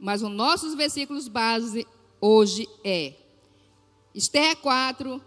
Mas 0.00 0.22
os 0.22 0.30
nossos 0.30 0.74
versículos 0.74 1.28
base 1.28 1.86
hoje 2.20 2.68
é 2.82 3.14
Esther 4.14 4.56
4, 4.56 5.20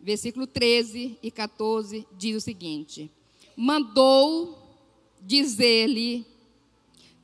versículo 0.00 0.46
13 0.46 1.18
e 1.22 1.30
14, 1.30 2.06
diz 2.16 2.36
o 2.36 2.40
seguinte: 2.40 3.10
Mandou 3.56 4.58
dizer-lhe 5.20 6.26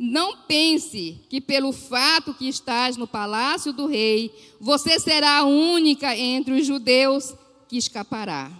não 0.02 0.34
pense 0.44 1.20
que 1.28 1.42
pelo 1.42 1.72
fato 1.72 2.32
que 2.32 2.48
estás 2.48 2.96
no 2.96 3.06
palácio 3.06 3.70
do 3.70 3.86
rei, 3.86 4.34
você 4.58 4.98
será 4.98 5.40
a 5.40 5.44
única 5.44 6.16
entre 6.16 6.54
os 6.54 6.66
judeus 6.66 7.34
que 7.68 7.76
escapará. 7.76 8.50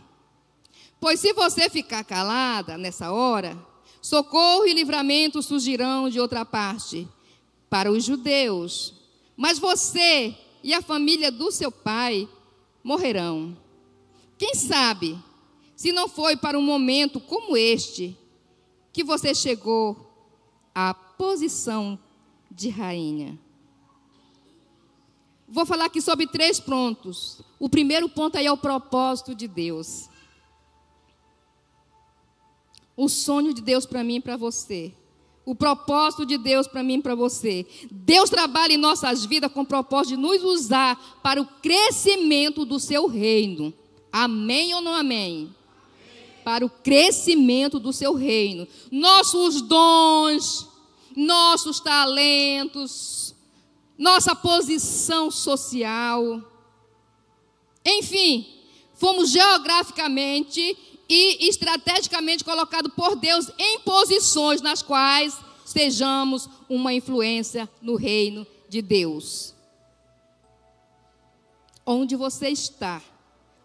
Pois 1.01 1.19
se 1.19 1.33
você 1.33 1.71
ficar 1.71 2.05
calada 2.05 2.77
nessa 2.77 3.11
hora, 3.11 3.57
socorro 4.01 4.67
e 4.67 4.73
livramento 4.73 5.43
surgirão 5.43 6.09
de 6.09 6.21
outra 6.21 6.45
parte 6.45 7.07
para 7.69 7.91
os 7.91 8.05
judeus. 8.05 8.95
Mas 9.37 9.59
você 9.59 10.37
e 10.63 10.75
a 10.75 10.83
família 10.83 11.31
do 11.31 11.51
seu 11.51 11.71
pai 11.71 12.29
morrerão. 12.83 13.57
Quem 14.37 14.55
sabe, 14.55 15.19
se 15.77 15.93
não 15.93 16.09
foi 16.09 16.37
para 16.37 16.59
um 16.59 16.63
momento 16.63 17.21
como 17.21 17.57
este 17.57 18.17
que 18.93 19.05
você 19.05 19.35
chegou 19.35 20.11
a 20.75 20.93
posição 20.93 21.99
de 22.51 22.69
rainha. 22.69 23.39
Vou 25.49 25.65
falar 25.65 25.87
aqui 25.87 26.01
sobre 26.01 26.27
três 26.27 26.61
pontos. 26.61 27.41
O 27.59 27.69
primeiro 27.69 28.09
ponto 28.09 28.37
aí 28.37 28.47
é 28.47 28.53
o 28.53 28.57
propósito 28.57 29.35
de 29.35 29.49
Deus. 29.49 30.10
O 33.03 33.09
sonho 33.09 33.55
de 33.55 33.63
Deus 33.63 33.87
para 33.87 34.05
mim 34.05 34.17
e 34.17 34.21
para 34.21 34.37
você. 34.37 34.93
O 35.43 35.55
propósito 35.55 36.27
de 36.27 36.37
Deus 36.37 36.67
para 36.67 36.83
mim 36.83 36.99
e 36.99 37.03
para 37.03 37.15
você. 37.15 37.67
Deus 37.91 38.29
trabalha 38.29 38.75
em 38.75 38.77
nossas 38.77 39.25
vidas 39.25 39.51
com 39.51 39.63
o 39.63 39.67
propósito 39.67 40.17
de 40.17 40.21
nos 40.21 40.43
usar 40.45 41.21
para 41.23 41.41
o 41.41 41.47
crescimento 41.47 42.67
do 42.67 42.79
seu 42.79 43.07
reino. 43.07 43.73
Amém 44.13 44.75
ou 44.75 44.83
não 44.83 44.93
amém? 44.93 45.55
para 46.45 46.65
o 46.65 46.71
crescimento 46.71 47.79
do 47.79 47.93
seu 47.93 48.15
reino. 48.15 48.67
Nossos 48.91 49.63
dons, 49.63 50.69
nossos 51.17 51.81
talentos, 51.81 53.35
nossa 53.97 54.35
posição 54.35 55.31
social. 55.31 56.43
Enfim, 57.85 58.47
fomos 58.95 59.31
geograficamente 59.31 60.77
e 61.11 61.49
estrategicamente 61.49 62.45
colocados 62.45 62.93
por 62.95 63.17
Deus 63.17 63.51
em 63.59 63.81
posições 63.81 64.61
nas 64.61 64.81
quais 64.81 65.37
sejamos 65.65 66.49
uma 66.69 66.95
influência 66.95 67.69
no 67.83 67.97
reino 67.97 68.47
de 68.69 68.81
Deus. 68.81 69.53
Onde 71.85 72.15
você 72.15 72.49
está, 72.51 73.03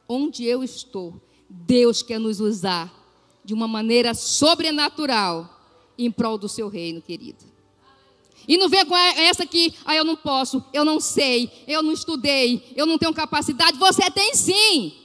onde 0.10 0.44
eu 0.44 0.64
estou, 0.64 1.22
Deus 1.48 2.02
quer 2.02 2.20
nos 2.20 2.40
usar 2.40 2.92
de 3.44 3.54
uma 3.54 3.68
maneira 3.68 4.16
sobrenatural 4.16 5.48
em 6.00 6.10
prol 6.12 6.40
do 6.40 6.50
seu 6.50 6.68
reino, 6.68 7.00
querido. 7.00 7.46
E 8.48 8.58
não 8.58 8.68
vem 8.68 8.86
com 8.88 8.98
essa 8.98 9.44
aqui, 9.44 9.74
ah, 9.86 9.96
eu 9.96 10.04
não 10.04 10.16
posso, 10.16 10.64
eu 10.74 10.84
não 10.84 11.00
sei, 11.00 11.52
eu 11.68 11.84
não 11.84 11.92
estudei, 11.92 12.74
eu 12.76 12.88
não 12.88 12.98
tenho 12.98 13.14
capacidade. 13.14 13.78
Você 13.78 14.10
tem 14.10 14.34
sim. 14.34 15.05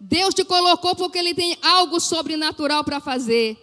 Deus 0.00 0.34
te 0.34 0.44
colocou 0.44 0.94
porque 0.94 1.18
Ele 1.18 1.34
tem 1.34 1.56
algo 1.62 1.98
sobrenatural 1.98 2.84
para 2.84 3.00
fazer 3.00 3.56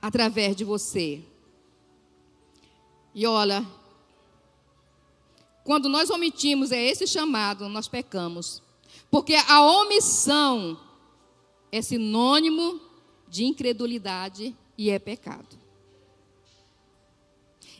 através 0.00 0.56
de 0.56 0.64
você. 0.64 1.22
E 3.14 3.26
olha, 3.26 3.66
quando 5.64 5.88
nós 5.88 6.10
omitimos 6.10 6.72
é 6.72 6.82
esse 6.82 7.06
chamado, 7.06 7.68
nós 7.68 7.86
pecamos. 7.86 8.62
Porque 9.10 9.34
a 9.34 9.62
omissão 9.62 10.78
é 11.70 11.82
sinônimo 11.82 12.80
de 13.28 13.44
incredulidade 13.44 14.56
e 14.76 14.90
é 14.90 14.98
pecado. 14.98 15.61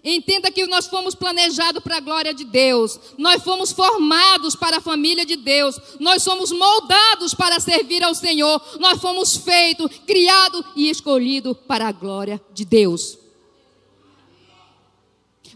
Entenda 0.04 0.50
que 0.50 0.66
nós 0.66 0.86
fomos 0.88 1.14
planejados 1.14 1.80
para 1.82 1.98
a 1.98 2.00
glória 2.00 2.34
de 2.34 2.44
Deus, 2.44 2.98
nós 3.16 3.42
fomos 3.42 3.70
formados 3.70 4.56
para 4.56 4.78
a 4.78 4.80
família 4.80 5.24
de 5.24 5.36
Deus, 5.36 5.78
nós 6.00 6.24
somos 6.24 6.50
moldados 6.50 7.34
para 7.34 7.60
servir 7.60 8.02
ao 8.02 8.12
Senhor, 8.12 8.60
nós 8.80 9.00
fomos 9.00 9.36
feitos, 9.36 9.88
criados 10.04 10.64
e 10.74 10.90
escolhidos 10.90 11.56
para 11.68 11.86
a 11.86 11.92
glória 11.92 12.40
de 12.52 12.64
Deus. 12.64 13.16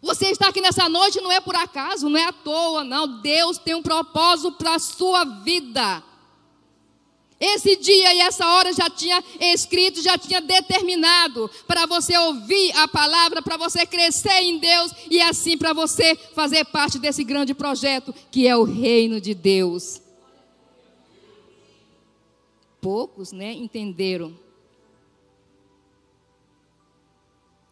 Você 0.00 0.26
está 0.26 0.49
aqui 0.49 0.61
nessa 0.61 0.88
noite 0.88 1.21
não 1.21 1.33
é 1.33 1.41
por 1.41 1.57
acaso, 1.57 2.09
não 2.09 2.17
é 2.17 2.25
à 2.25 2.33
toa, 2.33 2.85
não. 2.85 3.21
Deus 3.21 3.59
tem 3.59 3.75
um 3.75 3.83
propósito 3.83 4.53
para 4.53 4.76
a 4.76 4.79
sua 4.79 5.25
vida. 5.25 6.03
Esse 7.38 7.76
dia 7.76 8.14
e 8.14 8.21
essa 8.21 8.47
hora 8.47 8.73
já 8.73 8.88
tinha 8.88 9.23
escrito, 9.38 10.02
já 10.02 10.16
tinha 10.16 10.40
determinado 10.40 11.50
para 11.66 11.85
você 11.85 12.16
ouvir 12.16 12.73
a 12.73 12.88
palavra, 12.88 13.43
para 13.43 13.59
você 13.59 13.85
crescer 13.85 14.40
em 14.43 14.59
Deus 14.59 14.93
e 15.11 15.21
assim 15.21 15.59
para 15.59 15.75
você 15.75 16.16
fazer 16.35 16.64
parte 16.64 16.99
desse 16.99 17.23
grande 17.23 17.52
projeto 17.52 18.14
que 18.31 18.47
é 18.49 18.57
o 18.57 18.64
reino 18.64 19.21
de 19.21 19.35
Deus. 19.35 20.00
Poucos, 22.81 23.33
né, 23.33 23.52
entenderam. 23.52 24.35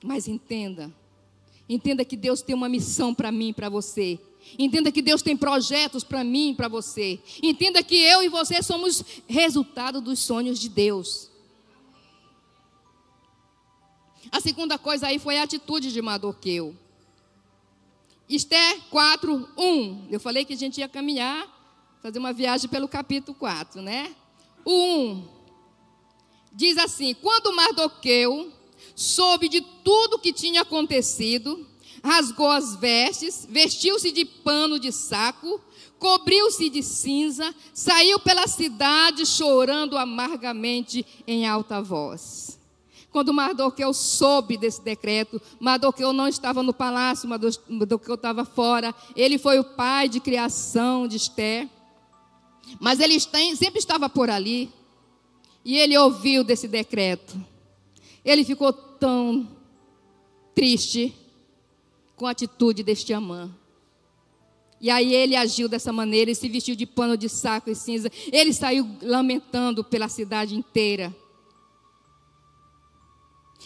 Mas 0.03 0.29
entenda. 0.29 0.93
Entenda 1.67 2.05
que 2.05 2.17
Deus 2.17 2.43
tem 2.43 2.55
uma 2.55 2.69
missão 2.69 3.15
para 3.15 3.33
mim, 3.33 3.55
para 3.55 3.71
você. 3.71 4.21
Entenda 4.59 4.93
que 4.93 5.03
Deus 5.03 5.23
tem 5.23 5.37
projetos 5.37 6.05
para 6.05 6.23
mim 6.23 6.51
e 6.51 6.55
para 6.55 6.69
você. 6.69 7.21
Entenda 7.43 7.83
que 7.83 7.97
eu 7.97 8.23
e 8.23 8.29
você 8.29 8.63
somos 8.63 9.03
resultado 9.27 10.01
dos 10.01 10.19
sonhos 10.21 10.59
de 10.59 10.69
Deus. 10.69 11.31
A 14.31 14.41
segunda 14.41 14.79
coisa 14.79 15.09
aí 15.09 15.19
foi 15.19 15.39
a 15.39 15.43
atitude 15.43 15.93
de 15.93 16.01
Mardoqueu. 16.03 16.75
Esté 18.29 18.79
4, 18.91 19.49
1. 19.57 20.09
Eu 20.11 20.19
falei 20.19 20.45
que 20.45 20.55
a 20.55 20.57
gente 20.57 20.79
ia 20.79 20.89
caminhar, 20.89 21.47
fazer 22.03 22.19
uma 22.19 22.33
viagem 22.33 22.69
pelo 22.69 22.89
capítulo 22.89 23.37
4, 23.37 23.83
né? 23.83 24.15
O 24.65 24.73
1 24.73 25.29
diz 26.55 26.79
assim: 26.79 27.15
Quando 27.15 27.55
Mardoqueu 27.55 28.53
soube 28.95 29.49
de 29.49 29.61
tudo 29.61 30.19
que 30.19 30.33
tinha 30.33 30.63
acontecido, 30.63 31.67
rasgou 32.05 32.51
as 32.51 32.77
vestes, 32.77 33.49
vestiu-se 33.49 34.13
de 34.13 34.27
pano 34.27 34.79
de 34.79 34.93
saco, 34.93 35.59
cobriu-se 35.99 36.69
de 36.69 36.83
cinza, 36.83 37.55
saiu 37.73 38.21
pela 38.21 38.47
cidade 38.47 39.25
chorando 39.25 39.97
amargamente 39.97 41.07
em 41.27 41.49
alta 41.49 41.81
voz. 41.81 42.61
Quando 43.11 43.33
Mardoqueu 43.33 43.95
soube 43.95 44.59
desse 44.59 44.83
decreto, 44.83 45.41
Mardoqueu 45.59 46.13
não 46.13 46.29
estava 46.29 46.63
no 46.63 46.75
palácio, 46.75 47.29
Mardoqueu 47.29 48.17
estava 48.17 48.45
fora. 48.45 48.95
Ele 49.17 49.39
foi 49.39 49.59
o 49.59 49.65
pai 49.65 50.09
de 50.09 50.21
criação 50.21 51.07
de 51.07 51.17
Esther. 51.17 51.69
Mas 52.81 52.99
ele 52.99 53.19
sempre 53.21 53.79
estava 53.79 54.09
por 54.09 54.29
ali. 54.29 54.69
E 55.65 55.79
ele 55.79 55.97
ouviu 55.97 56.43
desse 56.43 56.67
decreto. 56.67 57.41
Ele 58.25 58.45
ficou 58.45 58.73
tão 58.73 59.49
triste 60.53 61.15
com 62.25 62.29
a 62.29 62.31
atitude 62.31 62.83
deste 62.83 63.13
Amã. 63.13 63.55
E 64.81 64.89
aí 64.89 65.13
ele 65.13 65.37
agiu 65.37 65.69
dessa 65.69 65.93
maneira, 65.93 66.31
ele 66.31 66.35
se 66.35 66.49
vestiu 66.49 66.75
de 66.75 66.87
pano 66.87 67.19
de 67.19 67.29
saco 67.29 67.69
e 67.69 67.75
cinza. 67.75 68.11
Ele 68.33 68.51
saiu 68.51 68.97
lamentando 69.03 69.85
pela 69.85 70.09
cidade 70.09 70.57
inteira. 70.57 71.15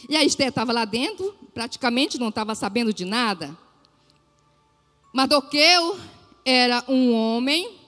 E 0.08 0.16
a 0.16 0.24
Esther 0.24 0.48
estava 0.48 0.72
lá 0.72 0.84
dentro, 0.84 1.32
praticamente 1.54 2.18
não 2.18 2.30
estava 2.30 2.52
sabendo 2.56 2.92
de 2.92 3.04
nada. 3.04 3.56
Mardoqueu 5.14 5.96
era 6.44 6.84
um 6.88 7.14
homem 7.14 7.78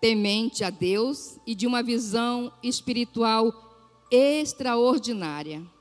temente 0.00 0.62
a 0.62 0.70
Deus 0.70 1.40
e 1.44 1.56
de 1.56 1.66
uma 1.66 1.82
visão 1.82 2.52
espiritual 2.62 3.52
extraordinária. 4.12 5.73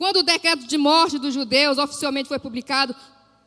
Quando 0.00 0.20
o 0.20 0.22
decreto 0.22 0.66
de 0.66 0.78
morte 0.78 1.18
dos 1.18 1.34
judeus 1.34 1.76
oficialmente 1.76 2.26
foi 2.26 2.38
publicado 2.38 2.96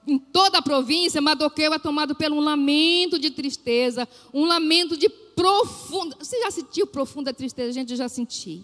em 0.05 0.19
toda 0.19 0.59
a 0.59 0.61
província, 0.61 1.19
Mardoqueu 1.19 1.73
é 1.73 1.79
tomado 1.79 2.13
pelo 2.13 2.35
um 2.35 2.41
lamento 2.41 3.17
de 3.17 3.31
tristeza, 3.31 4.07
um 4.31 4.45
lamento 4.45 4.95
de 4.95 5.09
profunda. 5.09 6.15
Você 6.19 6.39
já 6.39 6.51
sentiu 6.51 6.85
profunda 6.85 7.33
tristeza? 7.33 7.73
Gente 7.73 7.95
já 7.95 8.07
senti. 8.07 8.61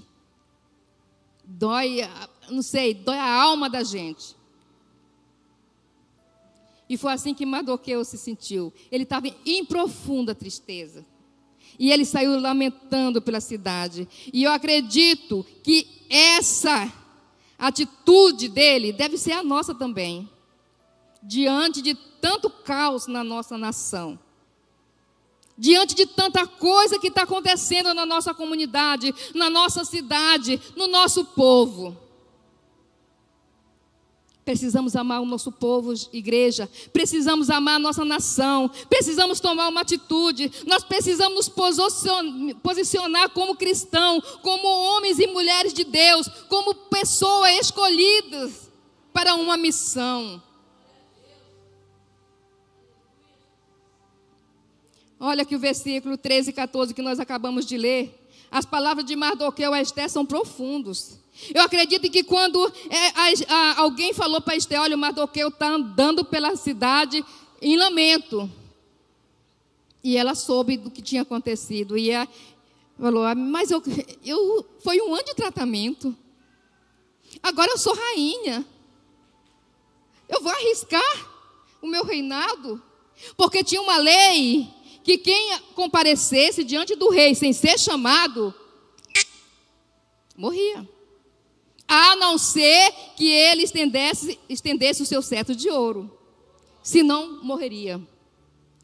Dói, 1.44 2.08
não 2.52 2.62
sei, 2.62 2.94
dói 2.94 3.18
a 3.18 3.28
alma 3.28 3.68
da 3.68 3.82
gente. 3.82 4.36
E 6.88 6.96
foi 6.96 7.14
assim 7.14 7.34
que 7.34 7.44
Mardoqueu 7.44 8.06
se 8.06 8.20
sentiu. 8.20 8.72
Ele 8.92 9.02
estava 9.02 9.26
em 9.44 9.66
profunda 9.66 10.36
tristeza. 10.36 11.04
E 11.80 11.92
ele 11.92 12.06
saiu 12.06 12.40
lamentando 12.40 13.20
pela 13.20 13.42
cidade. 13.42 14.08
E 14.32 14.44
eu 14.44 14.52
acredito 14.52 15.44
que 15.64 15.88
essa 16.08 16.99
a 17.60 17.68
atitude 17.68 18.48
dele 18.48 18.94
deve 18.94 19.18
ser 19.18 19.34
a 19.34 19.44
nossa 19.44 19.76
também, 19.76 20.30
diante 21.22 21.82
de 21.82 21.94
tanto 21.94 22.50
caos 22.50 23.06
na 23.06 23.24
nossa 23.24 23.58
nação, 23.58 24.18
diante 25.58 25.94
de 25.94 26.06
tanta 26.06 26.48
coisa 26.48 26.98
que 26.98 27.10
está 27.10 27.24
acontecendo 27.24 27.94
na 27.94 28.06
nossa 28.06 28.34
comunidade, 28.34 29.14
na 29.36 29.50
nossa 29.50 29.84
cidade, 29.84 30.60
no 30.76 30.88
nosso 30.88 31.26
povo. 31.26 31.98
Precisamos 34.50 34.96
amar 34.96 35.22
o 35.22 35.28
nosso 35.28 35.52
povo, 35.52 35.94
igreja. 36.12 36.68
Precisamos 36.92 37.52
amar 37.52 37.76
a 37.76 37.80
nossa 37.80 38.04
nação. 38.04 38.68
Precisamos 38.90 39.40
tomar 39.40 39.68
uma 39.68 39.82
atitude. 39.82 40.52
Nós 40.66 40.84
precisamos 40.84 41.48
nos 41.48 42.56
posicionar 42.64 43.30
como 43.30 43.56
cristão, 43.56 44.20
como 44.42 44.68
homens 44.68 45.20
e 45.20 45.28
mulheres 45.28 45.72
de 45.72 45.84
Deus, 45.84 46.28
como 46.48 46.74
pessoas 46.74 47.60
escolhidas 47.60 48.72
para 49.14 49.36
uma 49.36 49.56
missão. 49.56 50.42
Olha 55.20 55.46
que 55.46 55.56
o 55.56 55.60
versículo 55.60 56.18
13 56.18 56.50
e 56.50 56.54
14 56.54 56.96
que 56.96 57.04
nós 57.04 57.20
acabamos 57.20 57.68
de 57.68 57.78
ler. 57.78 58.28
As 58.50 58.66
palavras 58.66 59.06
de 59.06 59.16
Mardoqueu 59.16 59.76
a 59.76 59.80
Esté 59.80 60.08
são 60.08 60.26
profundos. 60.26 61.19
Eu 61.54 61.64
acredito 61.64 62.10
que 62.10 62.24
quando 62.24 62.66
é, 62.90 63.08
a, 63.16 63.56
a, 63.56 63.80
alguém 63.80 64.14
falou 64.14 64.42
para 64.42 64.56
Esther, 64.56 64.82
olha, 64.82 64.96
o 64.96 65.00
Mardoqueu 65.00 65.48
está 65.48 65.70
andando 65.70 66.26
pela 66.26 66.56
cidade 66.56 67.24
em 67.62 67.78
lamento. 67.78 68.50
E 70.04 70.18
ela 70.18 70.36
soube 70.36 70.78
do 70.78 70.92
que 70.92 71.02
tinha 71.02 71.22
acontecido. 71.22 71.98
E 71.98 72.12
ela 72.12 72.28
falou, 73.00 73.24
ah, 73.24 73.36
mas 73.36 73.72
eu, 73.72 73.82
eu, 74.24 74.66
foi 74.80 75.00
um 75.02 75.14
ano 75.14 75.24
de 75.24 75.34
tratamento. 75.34 76.16
Agora 77.42 77.72
eu 77.72 77.78
sou 77.78 77.96
rainha. 77.96 78.66
Eu 80.28 80.42
vou 80.42 80.52
arriscar 80.52 81.30
o 81.82 81.88
meu 81.88 82.04
reinado. 82.04 82.82
Porque 83.36 83.64
tinha 83.64 83.82
uma 83.82 83.98
lei 83.98 84.70
que 85.04 85.18
quem 85.18 85.58
comparecesse 85.74 86.64
diante 86.64 86.96
do 86.96 87.10
rei 87.10 87.34
sem 87.34 87.52
ser 87.54 87.80
chamado, 87.80 88.54
morria 90.38 90.88
a 91.92 92.16
não 92.16 92.38
ser 92.38 92.92
que 93.16 93.28
ele 93.28 93.64
estendesse, 93.64 94.40
estendesse 94.48 95.02
o 95.02 95.06
seu 95.08 95.24
cetro 95.24 95.56
de 95.56 95.72
ouro. 95.72 96.16
Senão, 96.84 97.44
morreria. 97.44 98.00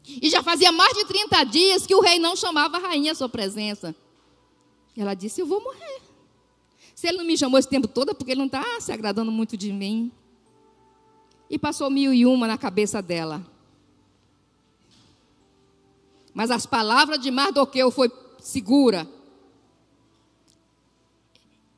E 0.04 0.28
já 0.28 0.42
fazia 0.42 0.72
mais 0.72 0.92
de 0.92 1.04
30 1.04 1.44
dias 1.44 1.86
que 1.86 1.94
o 1.94 2.00
rei 2.00 2.18
não 2.18 2.34
chamava 2.34 2.78
a 2.78 2.80
rainha 2.80 3.12
à 3.12 3.14
sua 3.14 3.28
presença. 3.28 3.94
E 4.96 5.00
ela 5.00 5.14
disse: 5.14 5.40
Eu 5.40 5.46
vou 5.46 5.62
morrer. 5.62 6.02
Se 6.96 7.06
ele 7.06 7.18
não 7.18 7.24
me 7.24 7.38
chamou 7.38 7.60
esse 7.60 7.68
tempo 7.68 7.86
todo, 7.86 8.10
é 8.10 8.14
porque 8.14 8.32
ele 8.32 8.40
não 8.40 8.46
está 8.46 8.80
se 8.80 8.90
agradando 8.90 9.30
muito 9.30 9.56
de 9.56 9.72
mim. 9.72 10.10
E 11.48 11.56
passou 11.56 11.88
mil 11.88 12.12
e 12.12 12.26
uma 12.26 12.48
na 12.48 12.58
cabeça 12.58 13.00
dela. 13.00 13.46
Mas 16.34 16.50
as 16.50 16.66
palavras 16.66 17.20
de 17.20 17.30
Mardoqueu 17.30 17.88
foi 17.92 18.10
segura. 18.40 19.08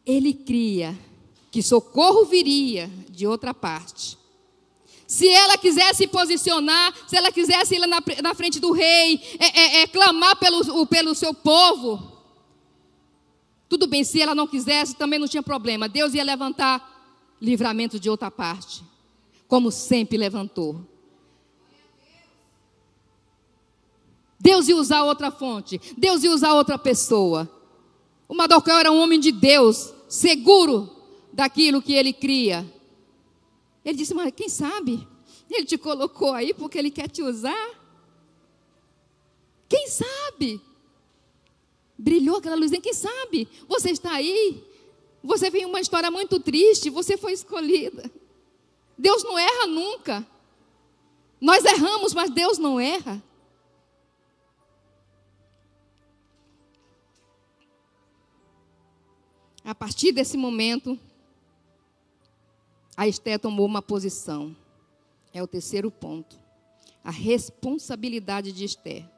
Ele 0.07 0.33
cria 0.33 0.97
que 1.51 1.63
socorro 1.63 2.25
viria 2.25 2.91
de 3.09 3.27
outra 3.27 3.55
parte. 3.55 4.19
Se 5.07 5.27
ela 5.27 5.57
quisesse 5.57 6.07
posicionar, 6.07 6.93
se 7.07 7.17
ela 7.17 7.33
quisesse 7.33 7.77
ir 7.77 7.87
na, 7.87 8.03
na 8.23 8.35
frente 8.35 8.61
do 8.61 8.73
rei, 8.73 9.19
é, 9.39 9.61
é, 9.61 9.83
é, 9.83 9.87
clamar 9.87 10.37
pelo, 10.37 10.87
pelo 10.87 11.15
seu 11.15 11.33
povo, 11.33 12.13
tudo 13.71 13.87
bem, 13.87 14.05
se 14.05 14.21
ela 14.21 14.35
não 14.35 14.47
quisesse, 14.47 14.95
também 14.95 15.19
não 15.19 15.27
tinha 15.27 15.43
problema. 15.43 15.89
Deus 15.89 16.13
ia 16.13 16.23
levantar 16.23 17.37
livramento 17.41 17.99
de 17.99 18.11
outra 18.11 18.31
parte, 18.31 18.85
como 19.47 19.71
sempre 19.71 20.19
levantou. 20.19 20.79
Deus 24.39 24.69
ia 24.69 24.77
usar 24.77 25.05
outra 25.05 25.31
fonte, 25.31 25.81
Deus 25.97 26.23
ia 26.23 26.31
usar 26.31 26.53
outra 26.53 26.77
pessoa. 26.79 27.51
O 28.29 28.35
Mardoqueu 28.35 28.77
era 28.77 28.93
um 28.93 29.01
homem 29.01 29.19
de 29.19 29.33
Deus, 29.33 29.93
seguro 30.07 30.98
daquilo 31.39 31.81
que 31.81 31.93
ele 31.93 32.13
cria. 32.13 32.67
Ele 33.85 33.97
disse: 33.97 34.13
Mas 34.13 34.33
quem 34.35 34.49
sabe? 34.49 35.07
Ele 35.49 35.65
te 35.65 35.79
colocou 35.79 36.33
aí 36.33 36.53
porque 36.53 36.77
ele 36.77 36.91
quer 36.91 37.09
te 37.09 37.23
usar. 37.23 37.79
Quem 39.69 39.87
sabe? 39.87 40.61
Brilhou 41.97 42.39
aquela 42.39 42.57
luzinha, 42.57 42.81
quem 42.81 42.93
sabe? 42.93 43.47
Você 43.69 43.91
está 43.91 44.15
aí, 44.15 44.65
você 45.23 45.49
vem 45.49 45.65
uma 45.65 45.81
história 45.81 46.11
muito 46.11 46.41
triste, 46.41 46.91
você 46.91 47.17
foi 47.17 47.35
escolhida. 47.35 48.11
Deus 48.97 49.23
não 49.23 49.39
erra 49.39 49.67
nunca. 49.69 50.27
Nós 51.41 51.65
erramos, 51.65 52.15
mas 52.15 52.31
Deus 52.31 52.59
não 52.59 52.81
erra. 52.81 53.23
A 59.65 59.75
partir 59.75 60.11
desse 60.11 60.37
momento, 60.37 60.99
a 62.99 63.09
Esté 63.09 63.39
tomou 63.39 63.65
uma 63.65 63.81
posição. 63.81 64.55
É 65.33 65.43
o 65.43 65.47
terceiro 65.47 65.91
ponto. 65.91 66.39
A 67.03 67.11
responsabilidade 67.11 68.53
de 68.53 68.65
Esté. 68.65 69.09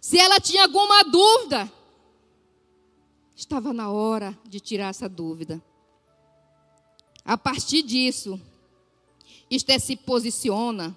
Se 0.00 0.18
ela 0.18 0.40
tinha 0.40 0.62
alguma 0.62 1.02
dúvida, 1.02 1.70
Estava 3.36 3.72
na 3.72 3.90
hora 3.90 4.38
de 4.48 4.60
tirar 4.60 4.90
essa 4.90 5.08
dúvida. 5.08 5.62
A 7.24 7.36
partir 7.36 7.82
disso, 7.82 8.40
Esté 9.50 9.78
se 9.78 9.96
posiciona, 9.96 10.96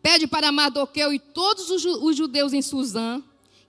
pede 0.00 0.26
para 0.26 0.52
Mardoqueu 0.52 1.12
e 1.12 1.18
todos 1.18 1.68
os 1.70 2.16
judeus 2.16 2.52
em 2.52 2.62
Suzã 2.62 3.22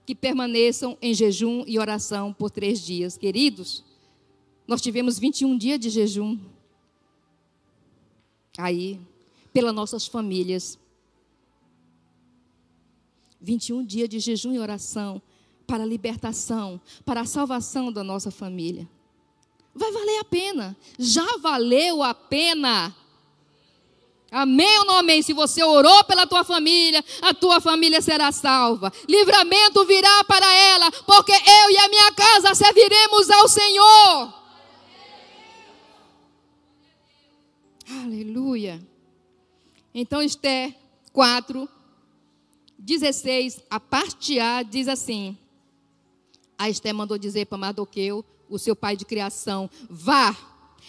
que 0.06 0.14
permaneçam 0.14 0.96
em 1.02 1.12
jejum 1.12 1.64
e 1.66 1.78
oração 1.78 2.32
por 2.32 2.50
três 2.50 2.80
dias. 2.80 3.16
Queridos, 3.16 3.84
nós 4.66 4.80
tivemos 4.80 5.18
21 5.18 5.58
dias 5.58 5.80
de 5.80 5.90
jejum. 5.90 6.38
Aí, 8.58 9.00
pelas 9.52 9.74
nossas 9.74 10.06
famílias. 10.06 10.78
21 13.40 13.84
dias 13.84 14.08
de 14.08 14.18
jejum 14.18 14.52
e 14.52 14.58
oração 14.58 15.20
para 15.66 15.82
a 15.84 15.86
libertação, 15.86 16.80
para 17.04 17.22
a 17.22 17.24
salvação 17.24 17.92
da 17.92 18.02
nossa 18.02 18.30
família. 18.30 18.88
Vai 19.74 19.90
valer 19.92 20.18
a 20.18 20.24
pena. 20.24 20.76
Já 20.98 21.36
valeu 21.38 22.02
a 22.02 22.12
pena. 22.12 22.94
Amém 24.30 24.78
ou 24.78 24.84
não 24.84 24.96
amém? 24.96 25.22
Se 25.22 25.32
você 25.32 25.62
orou 25.62 26.04
pela 26.04 26.26
tua 26.26 26.44
família, 26.44 27.04
a 27.22 27.34
tua 27.34 27.60
família 27.60 28.00
será 28.00 28.30
salva. 28.30 28.92
Livramento 29.08 29.84
virá 29.84 30.24
para 30.24 30.52
ela, 30.52 30.90
porque 30.90 31.32
eu 31.32 31.70
e 31.70 31.78
a 31.78 31.88
minha 31.88 32.12
casa 32.12 32.54
serviremos 32.54 33.30
ao 33.30 33.48
Senhor. 33.48 34.39
Aleluia. 38.02 38.80
Então, 39.94 40.22
Esté 40.22 40.74
4, 41.12 41.68
16, 42.78 43.62
a 43.68 43.80
parte 43.80 44.38
A 44.38 44.62
diz 44.62 44.88
assim: 44.88 45.36
A 46.58 46.70
Esté 46.70 46.92
mandou 46.92 47.18
dizer 47.18 47.46
para 47.46 47.58
Mardoqueu, 47.58 48.24
o 48.48 48.58
seu 48.58 48.76
pai 48.76 48.96
de 48.96 49.04
criação: 49.04 49.68
Vá 49.88 50.36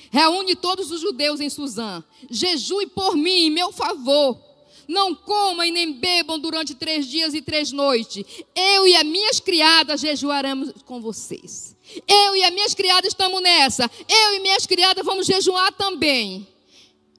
Reúne 0.09 0.55
todos 0.55 0.91
os 0.91 1.01
judeus 1.01 1.39
em 1.39 1.49
Suzã. 1.49 2.03
Jejue 2.29 2.87
por 2.87 3.15
mim, 3.15 3.47
em 3.47 3.49
meu 3.49 3.71
favor. 3.71 4.39
Não 4.87 5.13
comam 5.15 5.63
e 5.63 5.71
nem 5.71 5.93
bebam 5.93 6.39
durante 6.39 6.75
três 6.75 7.05
dias 7.05 7.33
e 7.33 7.41
três 7.41 7.71
noites. 7.71 8.25
Eu 8.55 8.87
e 8.87 8.95
as 8.95 9.03
minhas 9.03 9.39
criadas 9.39 10.01
jejuaremos 10.01 10.73
com 10.85 10.99
vocês. 10.99 11.75
Eu 12.07 12.35
e 12.35 12.43
as 12.43 12.53
minhas 12.53 12.73
criadas 12.73 13.09
estamos 13.09 13.41
nessa. 13.41 13.89
Eu 14.07 14.35
e 14.35 14.39
minhas 14.39 14.65
criadas 14.65 15.05
vamos 15.05 15.25
jejuar 15.25 15.71
também. 15.73 16.47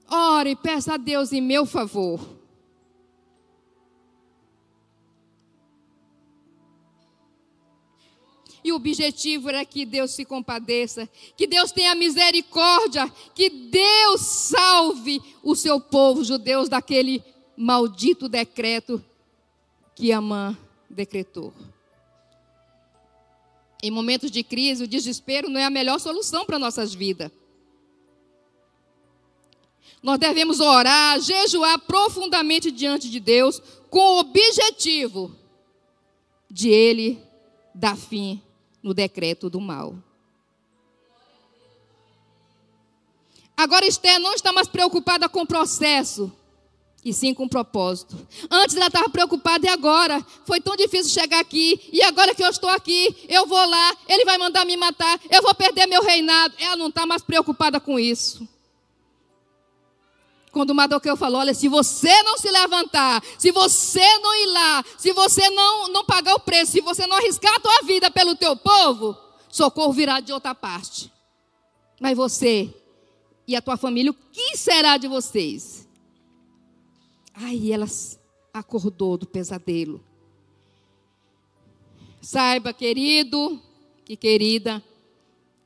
Ore 0.09 0.51
e 0.51 0.55
peça 0.55 0.93
a 0.93 0.97
Deus 0.97 1.31
em 1.31 1.41
meu 1.41 1.65
favor. 1.65 2.19
E 8.63 8.71
o 8.71 8.75
objetivo 8.75 9.49
era 9.49 9.65
que 9.65 9.85
Deus 9.85 10.11
se 10.11 10.23
compadeça, 10.23 11.09
que 11.35 11.45
Deus 11.45 11.71
tenha 11.71 11.93
misericórdia, 11.93 13.11
que 13.35 13.49
Deus 13.49 14.21
salve 14.21 15.21
o 15.43 15.53
seu 15.53 15.81
povo 15.81 16.23
judeus 16.23 16.69
daquele 16.69 17.21
maldito 17.57 18.29
decreto 18.29 19.03
que 19.93 20.13
Amã 20.13 20.57
decretou. 20.89 21.53
Em 23.81 23.91
momentos 23.91 24.31
de 24.31 24.43
crise, 24.43 24.85
o 24.85 24.87
desespero 24.87 25.49
não 25.49 25.59
é 25.59 25.65
a 25.65 25.69
melhor 25.69 25.99
solução 25.99 26.45
para 26.45 26.57
nossas 26.57 26.93
vidas. 26.93 27.29
Nós 30.03 30.19
devemos 30.19 30.59
orar, 30.59 31.17
jejuar 31.21 31.79
profundamente 31.79 32.69
diante 32.69 33.09
de 33.09 33.21
Deus, 33.21 33.61
com 33.89 33.99
o 33.99 34.19
objetivo 34.19 35.33
de 36.51 36.69
Ele 36.69 37.23
dar 37.73 37.95
fim 37.95 38.41
no 38.83 38.93
decreto 38.93 39.49
do 39.49 39.61
mal. 39.61 39.95
Agora 43.55 43.85
Esther 43.85 44.19
não 44.19 44.33
está 44.33 44.51
mais 44.51 44.67
preocupada 44.67 45.29
com 45.29 45.43
o 45.43 45.47
processo, 45.47 46.29
e 47.05 47.13
sim 47.13 47.33
com 47.33 47.45
o 47.45 47.49
propósito. 47.49 48.17
Antes 48.51 48.75
ela 48.75 48.87
estava 48.87 49.09
preocupada 49.09 49.65
e 49.65 49.69
agora 49.69 50.25
foi 50.45 50.59
tão 50.59 50.75
difícil 50.75 51.13
chegar 51.13 51.39
aqui, 51.39 51.79
e 51.93 52.01
agora 52.01 52.35
que 52.35 52.43
eu 52.43 52.49
estou 52.49 52.69
aqui, 52.69 53.15
eu 53.29 53.45
vou 53.45 53.65
lá, 53.65 53.95
ele 54.09 54.25
vai 54.25 54.37
mandar 54.37 54.65
me 54.65 54.75
matar, 54.75 55.17
eu 55.29 55.41
vou 55.41 55.53
perder 55.55 55.87
meu 55.87 56.03
reinado. 56.03 56.55
Ela 56.57 56.75
não 56.75 56.89
está 56.89 57.05
mais 57.05 57.21
preocupada 57.21 57.79
com 57.79 57.97
isso. 57.97 58.47
Quando 60.53 60.69
o 60.69 60.75
Mardoqueu 60.75 61.17
falou: 61.17 61.41
Olha, 61.41 61.53
se 61.53 61.67
você 61.67 62.21
não 62.21 62.37
se 62.37 62.49
levantar, 62.49 63.23
se 63.39 63.51
você 63.51 64.17
não 64.19 64.35
ir 64.35 64.45
lá, 64.53 64.85
se 64.99 65.11
você 65.11 65.49
não, 65.49 65.89
não 65.89 66.05
pagar 66.05 66.35
o 66.35 66.39
preço, 66.39 66.73
se 66.73 66.81
você 66.81 67.07
não 67.07 67.17
arriscar 67.17 67.55
a 67.55 67.59
tua 67.59 67.81
vida 67.81 68.11
pelo 68.11 68.35
teu 68.35 68.55
povo, 68.55 69.17
socorro 69.49 69.91
virá 69.91 70.19
de 70.19 70.31
outra 70.31 70.53
parte. 70.53 71.11
Mas 71.99 72.15
você 72.15 72.71
e 73.47 73.55
a 73.55 73.61
tua 73.63 73.75
família, 73.75 74.11
o 74.11 74.13
que 74.31 74.55
será 74.55 74.95
de 74.95 75.07
vocês? 75.07 75.89
Aí 77.33 77.71
ela 77.71 77.87
acordou 78.53 79.17
do 79.17 79.25
pesadelo. 79.25 80.05
Saiba, 82.21 82.71
querido 82.73 83.59
e 84.07 84.15
querida, 84.15 84.83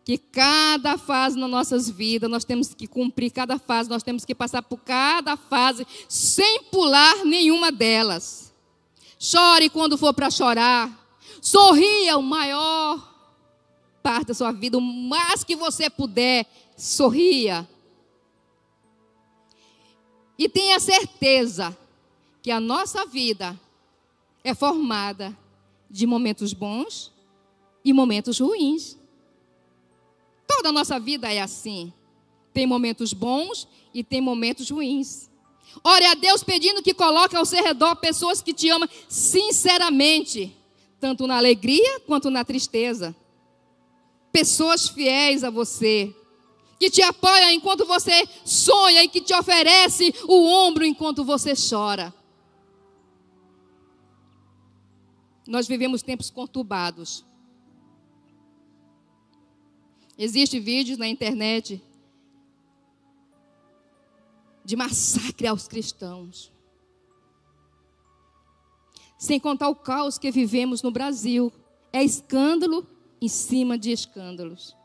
que 0.07 0.17
cada 0.17 0.97
fase 0.97 1.37
nas 1.37 1.49
nossas 1.49 1.89
vidas, 1.89 2.29
nós 2.29 2.45
temos 2.45 2.73
que 2.73 2.87
cumprir 2.87 3.29
cada 3.29 3.59
fase, 3.59 3.89
nós 3.89 4.03
temos 4.03 4.23
que 4.23 4.33
passar 4.33 4.61
por 4.61 4.77
cada 4.77 5.35
fase 5.35 5.85
sem 6.07 6.63
pular 6.63 7.25
nenhuma 7.25 7.73
delas. 7.73 8.53
Chore 9.19 9.69
quando 9.69 9.97
for 9.97 10.13
para 10.13 10.31
chorar. 10.31 10.89
Sorria 11.41 12.17
o 12.17 12.23
maior 12.23 13.05
parte 14.01 14.27
da 14.27 14.33
sua 14.33 14.53
vida, 14.53 14.77
o 14.77 14.81
mais 14.81 15.43
que 15.43 15.57
você 15.57 15.89
puder, 15.89 16.45
sorria. 16.77 17.67
E 20.39 20.47
tenha 20.47 20.79
certeza 20.79 21.77
que 22.41 22.49
a 22.49 22.61
nossa 22.61 23.05
vida 23.05 23.59
é 24.41 24.55
formada 24.55 25.37
de 25.91 26.07
momentos 26.07 26.53
bons 26.53 27.11
e 27.83 27.91
momentos 27.91 28.39
ruins. 28.39 28.97
Toda 30.47 30.69
a 30.69 30.71
nossa 30.71 30.99
vida 30.99 31.31
é 31.31 31.41
assim. 31.41 31.91
Tem 32.53 32.65
momentos 32.65 33.13
bons 33.13 33.67
e 33.93 34.03
tem 34.03 34.21
momentos 34.21 34.69
ruins. 34.69 35.29
Ore 35.83 36.05
a 36.05 36.13
Deus 36.13 36.43
pedindo 36.43 36.81
que 36.81 36.93
coloque 36.93 37.35
ao 37.35 37.45
seu 37.45 37.63
redor 37.63 37.95
pessoas 37.97 38.41
que 38.41 38.53
te 38.53 38.69
amam 38.69 38.89
sinceramente, 39.07 40.55
tanto 40.99 41.27
na 41.27 41.37
alegria 41.37 41.99
quanto 42.01 42.29
na 42.29 42.43
tristeza. 42.43 43.15
Pessoas 44.31 44.87
fiéis 44.87 45.43
a 45.43 45.49
você, 45.49 46.15
que 46.79 46.89
te 46.89 47.01
apoiam 47.01 47.51
enquanto 47.51 47.85
você 47.85 48.27
sonha 48.45 49.03
e 49.03 49.07
que 49.07 49.21
te 49.21 49.33
oferece 49.33 50.13
o 50.27 50.47
ombro 50.47 50.85
enquanto 50.85 51.23
você 51.23 51.53
chora. 51.55 52.13
Nós 55.47 55.67
vivemos 55.67 56.01
tempos 56.01 56.29
conturbados. 56.29 57.26
Existem 60.17 60.59
vídeos 60.59 60.97
na 60.97 61.07
internet 61.07 61.81
de 64.65 64.75
massacre 64.75 65.47
aos 65.47 65.67
cristãos. 65.67 66.51
Sem 69.17 69.39
contar 69.39 69.69
o 69.69 69.75
caos 69.75 70.17
que 70.17 70.31
vivemos 70.31 70.81
no 70.81 70.91
Brasil. 70.91 71.51
É 71.93 72.03
escândalo 72.03 72.85
em 73.21 73.27
cima 73.27 73.77
de 73.77 73.91
escândalos. 73.91 74.75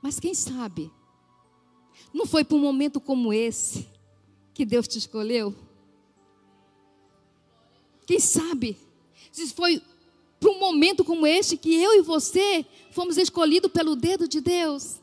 Mas 0.00 0.20
quem 0.20 0.34
sabe, 0.34 0.92
não 2.12 2.26
foi 2.26 2.44
para 2.44 2.56
um 2.56 2.60
momento 2.60 3.00
como 3.00 3.32
esse 3.32 3.88
que 4.54 4.64
Deus 4.64 4.86
te 4.86 4.98
escolheu? 4.98 5.54
Quem 8.06 8.20
sabe, 8.20 8.78
se 9.32 9.52
foi 9.52 9.82
para 10.40 10.50
um 10.50 10.58
momento 10.58 11.04
como 11.04 11.26
este 11.26 11.56
que 11.56 11.74
eu 11.74 11.94
e 11.94 12.02
você 12.02 12.64
fomos 12.90 13.16
escolhidos 13.16 13.70
pelo 13.70 13.94
dedo 13.94 14.28
de 14.28 14.40
Deus. 14.40 15.00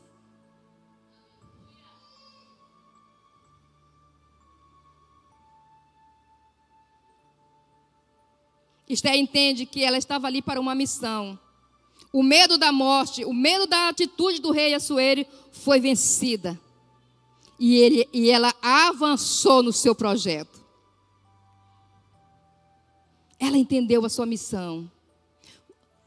Esther 8.88 9.16
entende 9.16 9.66
que 9.66 9.82
ela 9.82 9.98
estava 9.98 10.26
ali 10.26 10.40
para 10.40 10.60
uma 10.60 10.74
missão. 10.74 11.38
O 12.12 12.22
medo 12.22 12.56
da 12.56 12.70
morte, 12.70 13.24
o 13.24 13.32
medo 13.34 13.66
da 13.66 13.88
atitude 13.88 14.40
do 14.40 14.52
rei 14.52 14.74
Assuero 14.74 15.26
foi 15.50 15.80
vencida. 15.80 16.58
E, 17.58 17.76
ele, 17.76 18.08
e 18.12 18.30
ela 18.30 18.54
avançou 18.62 19.62
no 19.62 19.72
seu 19.72 19.94
projeto. 19.94 20.64
Ela 23.38 23.56
entendeu 23.58 24.04
a 24.04 24.08
sua 24.08 24.24
missão. 24.24 24.90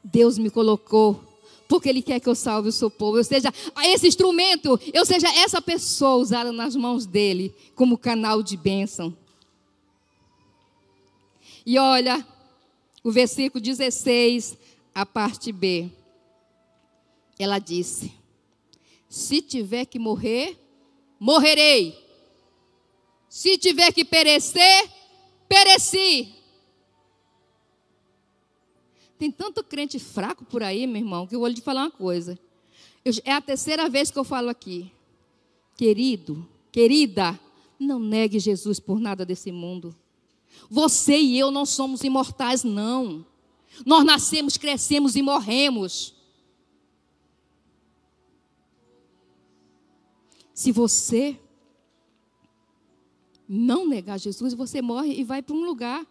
Deus 0.03 0.37
me 0.37 0.49
colocou 0.49 1.28
porque 1.69 1.87
Ele 1.87 2.01
quer 2.01 2.19
que 2.19 2.27
eu 2.27 2.33
salve 2.33 2.67
o 2.67 2.71
seu 2.71 2.89
povo. 2.89 3.19
Eu 3.19 3.23
seja 3.23 3.53
esse 3.83 4.07
instrumento, 4.07 4.77
eu 4.91 5.05
seja 5.05 5.29
essa 5.29 5.61
pessoa 5.61 6.15
usada 6.15 6.51
nas 6.51 6.75
mãos 6.75 7.05
dEle 7.05 7.55
como 7.75 7.95
canal 7.95 8.41
de 8.41 8.57
bênção. 8.57 9.15
E 11.63 11.77
olha, 11.77 12.25
o 13.03 13.11
versículo 13.11 13.63
16 13.63 14.57
a 14.95 15.05
parte 15.05 15.51
B. 15.51 15.91
Ela 17.37 17.59
disse: 17.59 18.11
Se 19.07 19.39
tiver 19.39 19.85
que 19.85 19.99
morrer, 19.99 20.57
morrerei. 21.19 21.95
Se 23.29 23.59
tiver 23.59 23.93
que 23.93 24.03
perecer, 24.03 24.89
pereci. 25.47 26.33
Tem 29.19 29.29
tanto 29.29 29.61
crente 29.61 29.99
fraco 29.99 30.45
por 30.45 30.63
aí, 30.63 30.87
meu 30.87 31.01
irmão, 31.01 31.27
que 31.27 31.35
eu 31.35 31.41
vou 31.41 31.49
lhe 31.49 31.59
falar 31.59 31.81
uma 31.81 31.91
coisa. 31.91 32.39
Eu, 33.03 33.11
é 33.25 33.33
a 33.33 33.41
terceira 33.41 33.89
vez 33.89 34.09
que 34.09 34.17
eu 34.17 34.23
falo 34.23 34.47
aqui. 34.47 34.89
Querido, 35.75 36.47
querida, 36.71 37.37
não 37.77 37.99
negue 37.99 38.39
Jesus 38.39 38.79
por 38.79 38.97
nada 38.97 39.25
desse 39.25 39.51
mundo. 39.51 39.93
Você 40.69 41.19
e 41.19 41.37
eu 41.37 41.51
não 41.51 41.65
somos 41.65 42.01
imortais, 42.05 42.63
não. 42.63 43.25
Nós 43.85 44.05
nascemos, 44.05 44.55
crescemos 44.55 45.17
e 45.17 45.21
morremos. 45.21 46.15
Se 50.53 50.71
você 50.71 51.37
não 53.49 53.85
negar 53.85 54.17
Jesus, 54.17 54.53
você 54.53 54.81
morre 54.81 55.13
e 55.13 55.25
vai 55.25 55.41
para 55.41 55.55
um 55.55 55.65
lugar, 55.65 56.07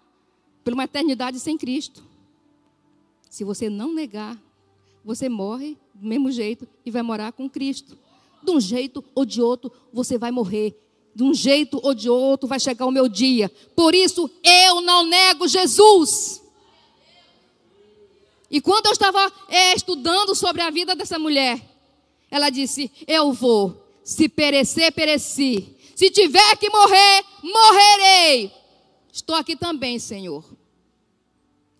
para 0.62 0.74
uma 0.74 0.84
eternidade 0.84 1.40
sem 1.40 1.56
Cristo. 1.56 2.07
Se 3.30 3.44
você 3.44 3.68
não 3.68 3.92
negar, 3.92 4.40
você 5.04 5.28
morre 5.28 5.76
do 5.94 6.06
mesmo 6.06 6.30
jeito 6.30 6.66
e 6.84 6.90
vai 6.90 7.02
morar 7.02 7.32
com 7.32 7.48
Cristo. 7.48 7.98
De 8.42 8.50
um 8.50 8.60
jeito 8.60 9.04
ou 9.14 9.24
de 9.24 9.42
outro, 9.42 9.70
você 9.92 10.16
vai 10.16 10.30
morrer. 10.30 10.78
De 11.14 11.22
um 11.22 11.34
jeito 11.34 11.80
ou 11.82 11.94
de 11.94 12.08
outro, 12.08 12.48
vai 12.48 12.60
chegar 12.60 12.86
o 12.86 12.90
meu 12.90 13.08
dia. 13.08 13.50
Por 13.74 13.94
isso, 13.94 14.30
eu 14.42 14.80
não 14.80 15.06
nego 15.06 15.48
Jesus. 15.48 16.42
E 18.50 18.60
quando 18.60 18.86
eu 18.86 18.92
estava 18.92 19.32
é, 19.48 19.74
estudando 19.74 20.34
sobre 20.34 20.62
a 20.62 20.70
vida 20.70 20.94
dessa 20.94 21.18
mulher, 21.18 21.60
ela 22.30 22.50
disse: 22.50 22.90
Eu 23.06 23.32
vou, 23.32 23.84
se 24.04 24.28
perecer, 24.28 24.92
pereci. 24.92 25.76
Se 25.94 26.10
tiver 26.10 26.56
que 26.56 26.70
morrer, 26.70 27.24
morrerei. 27.42 28.52
Estou 29.12 29.34
aqui 29.34 29.56
também, 29.56 29.98
Senhor 29.98 30.57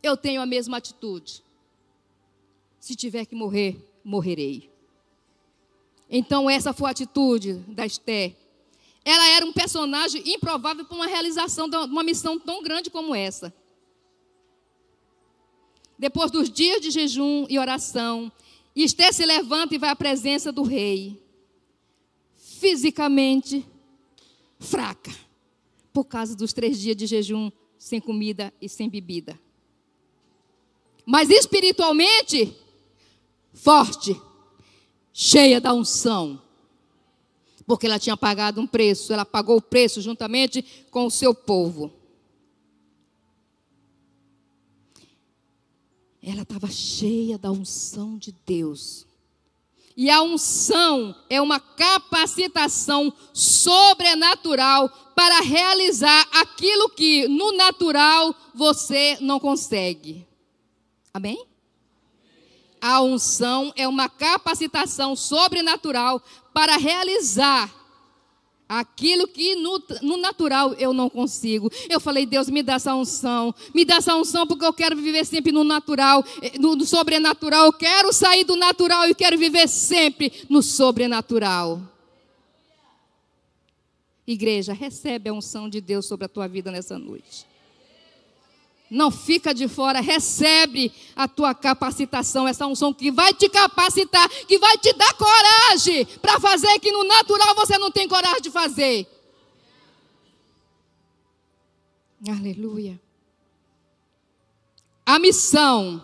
eu 0.03 0.17
tenho 0.17 0.41
a 0.41 0.47
mesma 0.47 0.77
atitude. 0.77 1.43
Se 2.79 2.95
tiver 2.95 3.27
que 3.27 3.35
morrer, 3.35 3.77
morrerei. 4.05 4.71
Então, 6.09 6.49
essa 6.49 6.73
foi 6.73 6.89
a 6.89 6.93
atitude 6.93 7.55
da 7.69 7.85
Esté. 7.85 8.35
Ela 9.05 9.29
era 9.31 9.45
um 9.45 9.53
personagem 9.53 10.23
improvável 10.27 10.85
para 10.85 10.95
uma 10.95 11.07
realização 11.07 11.69
de 11.69 11.77
uma 11.77 12.03
missão 12.03 12.39
tão 12.39 12.63
grande 12.63 12.91
como 12.91 13.15
essa. 13.15 13.53
Depois 15.99 16.31
dos 16.31 16.49
dias 16.49 16.81
de 16.81 16.91
jejum 16.91 17.47
e 17.49 17.59
oração, 17.59 18.31
Esté 18.75 19.11
se 19.11 19.27
levanta 19.27 19.75
e 19.75 19.79
vai 19.79 19.91
à 19.91 19.97
presença 19.97 20.53
do 20.53 20.63
rei. 20.63 21.21
Fisicamente 22.37 23.67
fraca, 24.61 25.11
por 25.93 26.05
causa 26.05 26.37
dos 26.37 26.53
três 26.53 26.79
dias 26.79 26.97
de 26.97 27.07
jejum 27.07 27.51
sem 27.79 28.01
comida 28.01 28.53
e 28.61 28.69
sem 28.69 28.89
bebida 28.89 29.39
mas 31.11 31.31
espiritualmente 31.31 32.55
forte, 33.55 34.21
cheia 35.11 35.59
da 35.59 35.73
unção. 35.73 36.39
Porque 37.67 37.87
ela 37.87 37.99
tinha 37.99 38.15
pagado 38.15 38.61
um 38.61 38.67
preço, 38.67 39.11
ela 39.11 39.25
pagou 39.25 39.57
o 39.57 39.63
preço 39.63 40.03
juntamente 40.03 40.63
com 40.91 41.07
o 41.07 41.11
seu 41.11 41.35
povo. 41.35 41.91
Ela 46.23 46.43
estava 46.43 46.69
cheia 46.71 47.39
da 47.39 47.51
unção 47.51 48.19
de 48.19 48.35
Deus. 48.45 49.07
E 49.97 50.11
a 50.11 50.21
unção 50.21 51.17
é 51.31 51.41
uma 51.41 51.59
capacitação 51.59 53.11
sobrenatural 53.33 54.91
para 55.17 55.41
realizar 55.41 56.29
aquilo 56.35 56.91
que 56.91 57.27
no 57.29 57.53
natural 57.53 58.35
você 58.55 59.17
não 59.23 59.41
consegue. 59.41 60.28
Amém? 61.19 61.45
A 62.81 63.03
unção 63.03 63.73
é 63.75 63.89
uma 63.89 64.09
capacitação 64.09 65.17
sobrenatural 65.17 66.23
para 66.55 66.77
realizar 66.77 67.75
aquilo 68.69 69.27
que 69.27 69.57
no, 69.57 69.83
no, 70.01 70.17
natural 70.17 70.75
eu 70.75 70.93
não 70.93 71.11
consigo. 71.11 71.73
Eu 71.91 71.99
falei, 71.99 72.25
Deus, 72.25 72.49
me 72.49 72.63
dá 72.63 72.75
essa 72.75 72.95
unção, 72.95 73.53
me 73.75 73.85
dá 73.85 73.97
essa 73.97 74.15
unção 74.15 74.47
porque 74.47 74.65
eu 74.65 74.73
quero 74.73 74.95
viver 74.95 75.27
sempre 75.27 75.51
no 75.51 75.65
natural, 75.65 76.25
eh, 76.41 76.57
no, 76.57 76.77
no 76.77 76.87
sobrenatural. 76.87 77.67
Eu 77.67 77.73
quero 77.73 78.13
sair 78.13 78.45
do 78.45 78.55
natural 78.55 79.09
e 79.09 79.15
quero 79.15 79.37
viver 79.37 79.67
sempre 79.67 80.47
no 80.49 80.63
sobrenatural. 80.63 81.83
Igreja, 84.25 84.73
recebe 84.73 85.31
a 85.31 85.33
unção 85.33 85.69
de 85.69 85.81
Deus 85.81 86.07
sobre 86.07 86.27
a 86.27 86.29
tua 86.29 86.47
vida 86.47 86.71
nessa 86.71 86.97
noite. 86.97 87.45
Não 88.91 89.11
fica 89.11 89.53
de 89.53 89.69
fora, 89.69 90.01
recebe 90.01 90.93
a 91.15 91.29
tua 91.29 91.55
capacitação, 91.55 92.49
essa 92.49 92.67
unção 92.67 92.93
que 92.93 93.11
vai 93.11 93.35
te 93.35 93.49
capacitar, 93.49 94.29
que 94.47 94.59
vai 94.59 94.79
te 94.79 94.93
dar 94.95 95.13
coragem 95.15 96.07
para 96.23 96.41
fazer 96.41 96.79
que 96.79 96.91
no 96.91 97.05
natural 97.05 97.55
você 97.55 97.77
não 97.77 97.91
tem 97.91 98.09
coragem 98.09 98.41
de 98.41 98.51
fazer. 98.51 99.07
Aleluia. 102.27 102.99
A 105.05 105.19
missão 105.19 106.03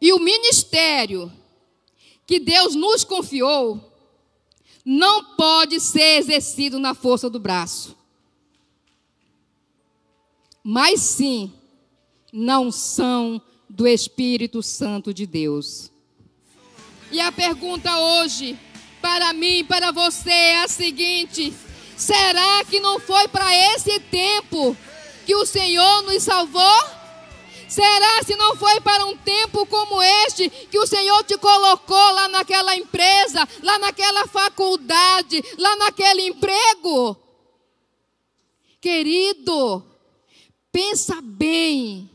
e 0.00 0.12
o 0.12 0.18
ministério 0.18 1.32
que 2.26 2.38
Deus 2.38 2.74
nos 2.74 3.04
confiou 3.04 3.90
não 4.84 5.36
pode 5.36 5.80
ser 5.80 6.18
exercido 6.18 6.78
na 6.78 6.94
força 6.94 7.30
do 7.30 7.38
braço 7.38 8.01
mas 10.62 11.00
sim 11.00 11.52
na 12.32 12.60
unção 12.60 13.40
do 13.68 13.86
Espírito 13.86 14.62
Santo 14.62 15.12
de 15.12 15.26
Deus. 15.26 15.90
E 17.10 17.20
a 17.20 17.32
pergunta 17.32 17.98
hoje, 17.98 18.58
para 19.00 19.32
mim 19.32 19.64
para 19.64 19.90
você, 19.90 20.30
é 20.30 20.62
a 20.62 20.68
seguinte: 20.68 21.52
será 21.96 22.64
que 22.64 22.80
não 22.80 23.00
foi 23.00 23.28
para 23.28 23.54
esse 23.74 23.98
tempo 24.00 24.76
que 25.26 25.34
o 25.34 25.44
Senhor 25.44 26.02
nos 26.02 26.22
salvou? 26.22 27.02
Será 27.68 28.22
se 28.22 28.36
não 28.36 28.54
foi 28.54 28.82
para 28.82 29.06
um 29.06 29.16
tempo 29.16 29.64
como 29.64 30.02
este 30.02 30.50
que 30.50 30.78
o 30.78 30.86
Senhor 30.86 31.24
te 31.24 31.38
colocou 31.38 32.12
lá 32.12 32.28
naquela 32.28 32.76
empresa, 32.76 33.48
lá 33.62 33.78
naquela 33.78 34.26
faculdade, 34.26 35.42
lá 35.56 35.76
naquele 35.76 36.28
emprego? 36.28 37.16
Querido, 38.78 39.82
Pensa 40.72 41.20
bem. 41.20 42.10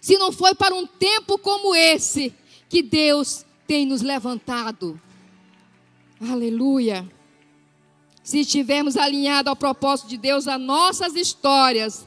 Se 0.00 0.16
não 0.16 0.32
foi 0.32 0.54
para 0.54 0.74
um 0.74 0.86
tempo 0.86 1.38
como 1.38 1.74
esse 1.74 2.34
que 2.68 2.82
Deus 2.82 3.44
tem 3.66 3.84
nos 3.84 4.00
levantado. 4.00 5.00
Aleluia. 6.20 7.06
Se 8.22 8.40
estivermos 8.40 8.96
alinhados 8.96 9.50
ao 9.50 9.54
propósito 9.54 10.08
de 10.08 10.16
Deus, 10.16 10.48
as 10.48 10.60
nossas 10.60 11.14
histórias 11.14 12.06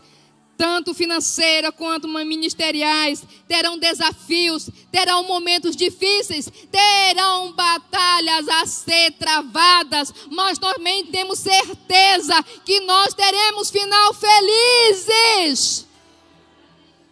tanto 0.60 0.93
financeira 0.93 1.72
quanto 1.72 2.06
ministeriais, 2.06 3.24
terão 3.48 3.80
desafios, 3.80 4.69
terão 4.91 5.24
momentos 5.24 5.74
difíceis, 5.74 6.52
terão 6.69 7.54
batalhas 7.54 8.50
a 8.50 8.65
ser 8.65 9.12
travadas, 9.12 10.13
mas 10.30 10.58
também 10.58 11.06
temos 11.06 11.39
certeza 11.39 12.43
que 12.65 12.82
nós 12.82 13.13
teremos 13.13 13.69
final 13.69 14.13
felizes. 14.13 15.88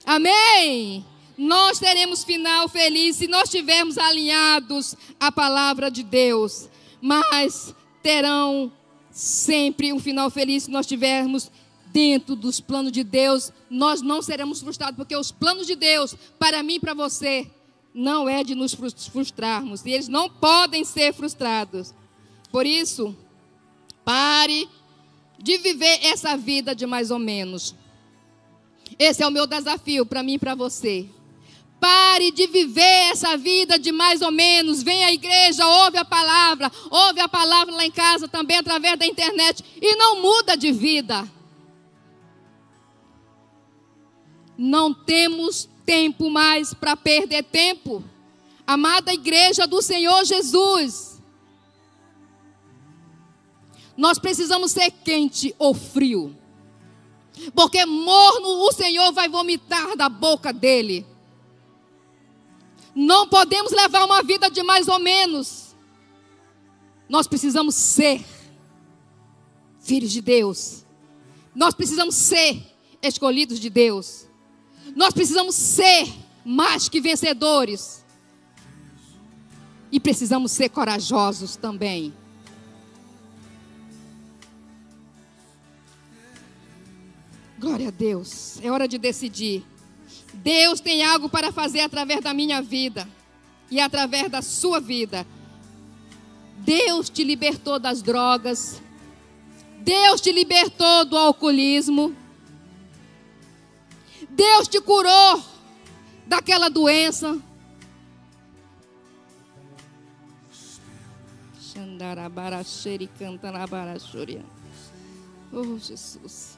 Amém? 0.06 1.06
Nós 1.38 1.80
teremos 1.80 2.26
final 2.26 2.68
feliz 2.68 3.16
se 3.16 3.28
nós 3.28 3.46
estivermos 3.46 3.98
alinhados 3.98 4.94
à 5.18 5.32
palavra 5.32 5.90
de 5.90 6.04
Deus, 6.04 6.68
mas 7.00 7.74
terão 8.04 8.70
sempre 9.10 9.94
um 9.94 10.00
final 10.00 10.30
feliz 10.30 10.64
se 10.64 10.70
nós 10.70 10.86
tivermos 10.86 11.50
dentro 11.98 12.36
dos 12.36 12.60
planos 12.60 12.92
de 12.92 13.04
Deus, 13.04 13.52
nós 13.72 14.04
não 14.04 14.22
seremos 14.22 14.62
frustrados, 14.62 14.96
porque 14.96 15.18
os 15.18 15.32
planos 15.32 15.66
de 15.66 15.76
Deus, 15.76 16.16
para 16.38 16.62
mim 16.62 16.76
e 16.76 16.80
para 16.80 16.94
você, 16.94 17.50
não 17.92 18.30
é 18.30 18.44
de 18.44 18.54
nos 18.54 18.72
frustrarmos, 19.12 19.84
e 19.84 19.90
eles 19.90 20.08
não 20.08 20.30
podem 20.30 20.86
ser 20.86 21.12
frustrados. 21.12 21.96
Por 22.52 22.68
isso, 22.68 23.18
pare 24.06 24.70
de 25.40 25.58
viver 25.58 26.06
essa 26.06 26.38
vida 26.38 26.76
de 26.76 26.86
mais 26.86 27.10
ou 27.10 27.18
menos. 27.18 27.74
Esse 29.00 29.24
é 29.24 29.28
o 29.28 29.32
meu 29.32 29.48
desafio 29.48 30.06
para 30.06 30.22
mim 30.22 30.34
e 30.34 30.40
para 30.40 30.54
você. 30.54 31.10
Pare 31.80 32.30
de 32.30 32.46
viver 32.46 33.12
essa 33.12 33.36
vida 33.36 33.80
de 33.80 33.92
mais 33.92 34.22
ou 34.22 34.32
menos. 34.32 34.84
Vem 34.84 35.04
à 35.04 35.12
igreja, 35.12 35.66
ouve 35.66 35.98
a 35.98 36.06
palavra, 36.06 36.72
ouve 36.92 37.22
a 37.22 37.28
palavra 37.28 37.74
lá 37.74 37.84
em 37.84 37.92
casa 37.92 38.28
também 38.28 38.58
através 38.58 39.00
da 39.00 39.06
internet 39.08 39.64
e 39.82 39.96
não 39.96 40.22
muda 40.22 40.56
de 40.56 40.72
vida. 40.72 41.28
Não 44.58 44.94
temos 44.94 45.70
tempo 45.86 46.30
mais 46.30 46.74
para 46.74 46.98
perder 46.98 47.44
tempo. 47.44 48.04
Amada 48.66 49.14
igreja 49.14 49.66
do 49.66 49.82
Senhor 49.82 50.26
Jesus, 50.26 51.22
nós 53.96 54.20
precisamos 54.20 54.72
ser 54.72 54.92
quente 54.92 55.56
ou 55.58 55.74
frio, 55.74 56.36
porque 57.56 57.86
morno 57.86 58.48
o 58.66 58.72
Senhor 58.74 59.14
vai 59.14 59.30
vomitar 59.30 59.96
da 59.96 60.10
boca 60.10 60.52
dele. 60.52 61.06
Não 62.94 63.28
podemos 63.28 63.72
levar 63.72 64.06
uma 64.06 64.24
vida 64.24 64.50
de 64.50 64.64
mais 64.64 64.88
ou 64.88 65.00
menos. 65.00 65.76
Nós 67.08 67.28
precisamos 67.28 67.76
ser 67.76 68.26
filhos 69.80 70.12
de 70.12 70.22
Deus. 70.22 70.84
Nós 71.56 71.74
precisamos 71.74 72.16
ser 72.16 72.62
escolhidos 73.02 73.60
de 73.60 73.70
Deus. 73.70 74.27
Nós 74.96 75.14
precisamos 75.14 75.56
ser 75.56 76.08
mais 76.44 76.88
que 76.88 77.02
vencedores. 77.02 78.06
E 79.92 80.00
precisamos 80.00 80.52
ser 80.52 80.70
corajosos 80.70 81.56
também. 81.56 82.14
Glória 87.60 87.88
a 87.88 87.92
Deus. 87.92 88.60
É 88.62 88.72
hora 88.72 88.88
de 88.88 88.98
decidir. 88.98 89.66
Deus 90.34 90.80
tem 90.80 91.04
algo 91.04 91.28
para 91.28 91.52
fazer 91.52 91.82
através 91.82 92.22
da 92.22 92.34
minha 92.34 92.62
vida 92.62 93.08
e 93.72 93.80
através 93.80 94.30
da 94.30 94.42
sua 94.42 94.80
vida. 94.80 95.26
Deus 96.60 97.10
te 97.10 97.24
libertou 97.24 97.80
das 97.80 98.02
drogas. 98.02 98.82
Deus 99.80 100.22
te 100.22 100.32
libertou 100.32 101.06
do 101.06 101.18
alcoolismo. 101.18 102.16
Deus 104.38 104.68
te 104.68 104.80
curou 104.80 105.44
daquela 106.28 106.70
doença. 106.70 107.42
Oh, 115.52 115.80
Jesus. 115.80 116.56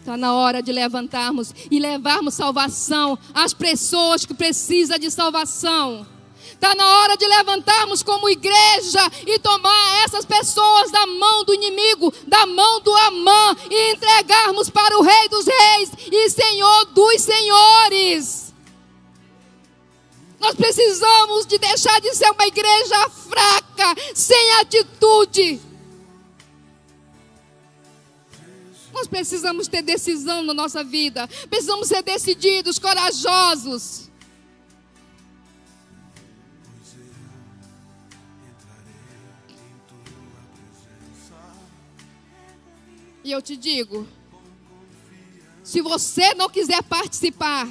Está 0.00 0.16
na 0.16 0.34
hora 0.34 0.60
de 0.60 0.72
levantarmos 0.72 1.54
e 1.70 1.78
levarmos 1.78 2.34
salvação 2.34 3.16
às 3.32 3.54
pessoas 3.54 4.26
que 4.26 4.34
precisam 4.34 4.98
de 4.98 5.12
salvação. 5.12 6.04
Está 6.50 6.74
na 6.74 6.86
hora 6.98 7.16
de 7.16 7.26
levantarmos 7.26 8.02
como 8.02 8.28
igreja 8.28 9.00
e 9.26 9.38
tomar 9.38 10.04
essas 10.04 10.24
pessoas 10.24 10.90
da 10.90 11.06
mão 11.06 11.44
do 11.44 11.54
inimigo, 11.54 12.12
da 12.26 12.46
mão 12.46 12.80
do 12.80 12.94
Amã 12.94 13.56
e 13.70 13.92
entregarmos 13.92 14.70
para 14.70 14.96
o 14.98 15.02
Rei 15.02 15.28
dos 15.28 15.46
Reis 15.46 15.90
e 16.10 16.30
Senhor 16.30 16.84
dos 16.86 17.20
Senhores. 17.20 18.52
Nós 20.38 20.54
precisamos 20.56 21.46
de 21.46 21.56
deixar 21.56 22.00
de 22.00 22.14
ser 22.14 22.30
uma 22.30 22.46
igreja 22.46 23.08
fraca, 23.10 23.94
sem 24.14 24.52
atitude. 24.54 25.60
Nós 28.92 29.06
precisamos 29.06 29.68
ter 29.68 29.82
decisão 29.82 30.42
na 30.42 30.52
nossa 30.52 30.84
vida. 30.84 31.28
Precisamos 31.48 31.88
ser 31.88 32.02
decididos, 32.02 32.78
corajosos. 32.78 34.10
E 43.24 43.30
eu 43.30 43.40
te 43.40 43.56
digo: 43.56 44.06
se 45.62 45.80
você 45.80 46.34
não 46.34 46.48
quiser 46.48 46.82
participar, 46.82 47.68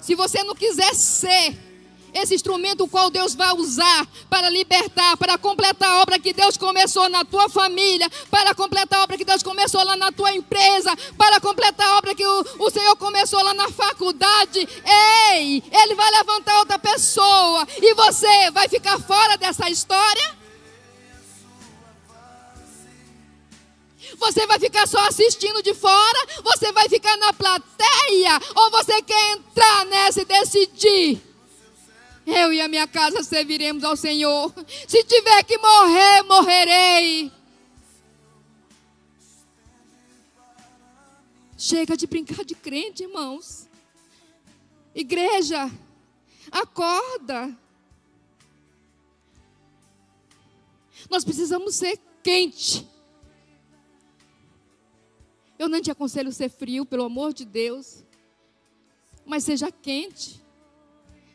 se 0.00 0.14
você 0.14 0.42
não 0.42 0.54
quiser 0.54 0.94
ser 0.94 1.56
esse 2.14 2.34
instrumento 2.34 2.84
o 2.84 2.88
qual 2.88 3.08
Deus 3.10 3.34
vai 3.34 3.52
usar 3.54 4.06
para 4.28 4.50
libertar, 4.50 5.16
para 5.16 5.38
completar 5.38 5.88
a 5.88 6.02
obra 6.02 6.18
que 6.18 6.32
Deus 6.32 6.56
começou 6.56 7.08
na 7.08 7.24
tua 7.24 7.48
família, 7.48 8.10
para 8.30 8.54
completar 8.54 9.00
a 9.00 9.04
obra 9.04 9.16
que 9.16 9.24
Deus 9.24 9.42
começou 9.42 9.82
lá 9.82 9.96
na 9.96 10.12
tua 10.12 10.34
empresa, 10.34 10.94
para 11.16 11.40
completar 11.40 11.86
a 11.88 11.98
obra 11.98 12.14
que 12.14 12.26
o, 12.26 12.46
o 12.58 12.70
Senhor 12.70 12.96
começou 12.96 13.42
lá 13.42 13.54
na 13.54 13.70
faculdade. 13.70 14.68
Ei, 15.30 15.62
Ele 15.72 15.94
vai 15.94 16.10
levantar 16.10 16.58
outra 16.58 16.78
pessoa 16.78 17.66
e 17.80 17.94
você 17.94 18.50
vai 18.50 18.68
ficar 18.68 18.98
fora 18.98 19.38
dessa 19.38 19.70
história? 19.70 20.41
Você 24.18 24.46
vai 24.46 24.58
ficar 24.58 24.86
só 24.86 24.98
assistindo 25.06 25.62
de 25.62 25.74
fora? 25.74 26.26
Você 26.42 26.72
vai 26.72 26.88
ficar 26.88 27.16
na 27.16 27.32
plateia? 27.32 28.40
Ou 28.54 28.70
você 28.70 29.02
quer 29.02 29.32
entrar 29.32 29.86
nessa 29.86 30.22
e 30.22 30.24
decidir? 30.24 31.20
Eu 32.26 32.52
e 32.52 32.60
a 32.60 32.68
minha 32.68 32.86
casa 32.86 33.22
serviremos 33.22 33.82
ao 33.82 33.96
Senhor. 33.96 34.52
Se 34.86 35.02
tiver 35.04 35.42
que 35.44 35.58
morrer, 35.58 36.22
morrerei. 36.22 37.32
Chega 41.58 41.96
de 41.96 42.06
brincar 42.06 42.44
de 42.44 42.54
crente, 42.54 43.04
irmãos. 43.04 43.68
Igreja, 44.94 45.70
acorda. 46.50 47.56
Nós 51.08 51.24
precisamos 51.24 51.74
ser 51.74 51.98
quente. 52.22 52.86
Eu 55.62 55.68
não 55.68 55.80
te 55.80 55.92
aconselho 55.92 56.32
ser 56.32 56.48
frio, 56.48 56.84
pelo 56.84 57.04
amor 57.04 57.32
de 57.32 57.44
Deus. 57.44 58.02
Mas 59.24 59.44
seja 59.44 59.70
quente 59.70 60.42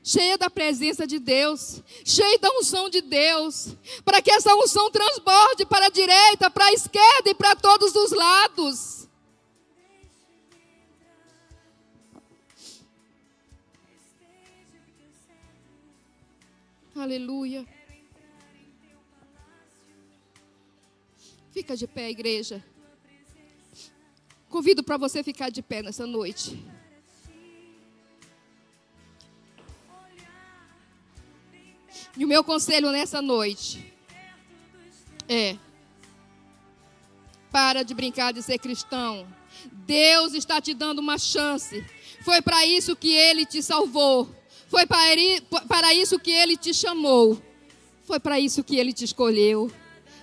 cheia 0.04 0.38
da 0.38 0.50
presença 0.50 1.08
de 1.08 1.18
Deus, 1.18 1.82
cheia 2.06 2.38
da 2.40 2.50
unção 2.52 2.90
de 2.90 3.02
Deus, 3.02 3.76
para 4.06 4.22
que 4.22 4.32
essa 4.32 4.54
unção 4.56 4.90
transborde 4.90 5.66
para 5.66 5.86
a 5.86 5.90
direita, 5.90 6.50
para 6.50 6.66
a 6.66 6.74
esquerda 6.74 7.30
e 7.30 7.36
para 7.36 7.56
todos 7.56 7.96
os 7.96 8.12
lados. 8.12 9.08
Aleluia. 16.96 17.66
Fica 21.52 21.78
de 21.78 21.88
pé, 21.88 22.10
igreja. 22.10 22.63
Convido 24.50 24.84
para 24.84 24.98
você 24.98 25.24
ficar 25.24 25.50
de 25.50 25.62
pé 25.62 25.82
nessa 25.82 26.08
noite. 26.08 26.64
E 32.18 32.26
o 32.26 32.28
meu 32.28 32.44
conselho 32.44 32.92
nessa 32.92 33.22
noite 33.22 33.94
é: 35.30 35.58
para 37.52 37.84
de 37.84 37.94
brincar 37.94 38.34
de 38.34 38.42
ser 38.42 38.58
cristão. 38.58 39.28
Deus 39.72 40.34
está 40.34 40.60
te 40.62 40.74
dando 40.74 41.00
uma 41.00 41.18
chance. 41.18 41.86
Foi 42.22 42.42
para 42.42 42.66
isso 42.66 42.96
que 42.96 43.14
ele 43.14 43.46
te 43.46 43.62
salvou. 43.62 44.30
Foi 44.68 44.86
para 44.86 45.94
isso 45.94 46.20
que 46.20 46.32
ele 46.32 46.58
te 46.58 46.74
chamou. 46.74 47.42
Foi 48.04 48.20
para 48.20 48.40
isso 48.40 48.64
que 48.64 48.78
ele 48.78 48.94
te 48.94 49.04
escolheu. 49.04 49.72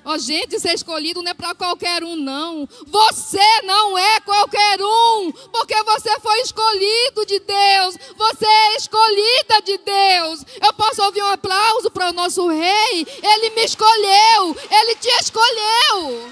Oh, 0.05 0.19
gente, 0.19 0.61
ser 0.61 0.75
escolhido 0.75 1.23
não 1.23 1.31
é 1.31 1.35
para 1.35 1.55
qualquer 1.55 2.05
um, 2.05 2.15
não. 2.15 2.69
Você 2.87 3.63
não 3.63 3.97
é 3.97 4.21
qualquer 4.21 4.79
um, 4.81 5.33
porque 5.51 5.83
você 5.83 6.21
foi 6.21 6.41
escolhido 6.41 7.25
de 7.27 7.41
Deus. 7.41 7.97
Você 8.17 8.47
é 8.47 8.77
escolhida 8.77 9.63
de 9.65 9.79
Deus. 9.79 10.45
Eu 10.63 10.73
posso 10.75 11.03
ouvir 11.03 11.23
um 11.23 11.33
aplauso 11.33 11.91
para 11.91 12.11
o 12.11 12.13
nosso 12.13 12.47
rei? 12.49 13.07
Ele 13.23 13.51
me 13.51 13.65
escolheu, 13.65 14.57
ele 14.71 14.95
te 14.97 15.09
escolheu. 15.21 16.31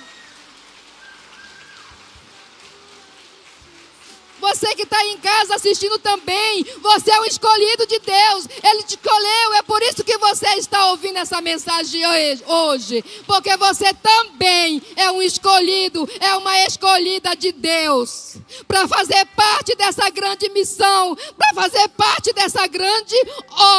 Você 4.43 4.75
que 4.75 4.83
está 4.83 5.01
em 5.07 5.19
casa 5.19 5.55
assistindo 5.55 6.01
também, 6.01 6.67
você 6.83 7.13
é 7.13 7.21
o 7.21 7.25
escolhido 7.25 7.87
de 7.87 8.01
Deus. 8.01 8.49
Ele 8.61 8.83
te 8.83 8.97
escolheu. 8.97 9.55
É 9.55 9.63
por 9.63 9.81
isso 9.83 10.03
que 10.03 10.19
você 10.19 10.49
está 10.57 10.87
ouvindo 10.87 11.17
essa 11.17 11.41
mensagem 11.41 12.03
hoje. 12.45 13.05
Porque 13.25 13.57
você 13.57 13.95
também 13.95 14.83
é 14.97 15.13
um 15.13 15.23
escolhido, 15.23 16.11
é 16.19 16.35
uma 16.35 16.59
escolhida 16.65 17.37
de 17.37 17.53
Deus. 17.53 18.37
Para 18.67 18.89
fazer 18.89 19.25
parte 19.37 19.77
dessa 19.77 20.11
grande 20.11 20.49
missão, 20.49 21.17
para 21.39 21.55
fazer 21.55 21.89
parte 21.91 22.33
dessa 22.33 22.67
grande 22.67 23.15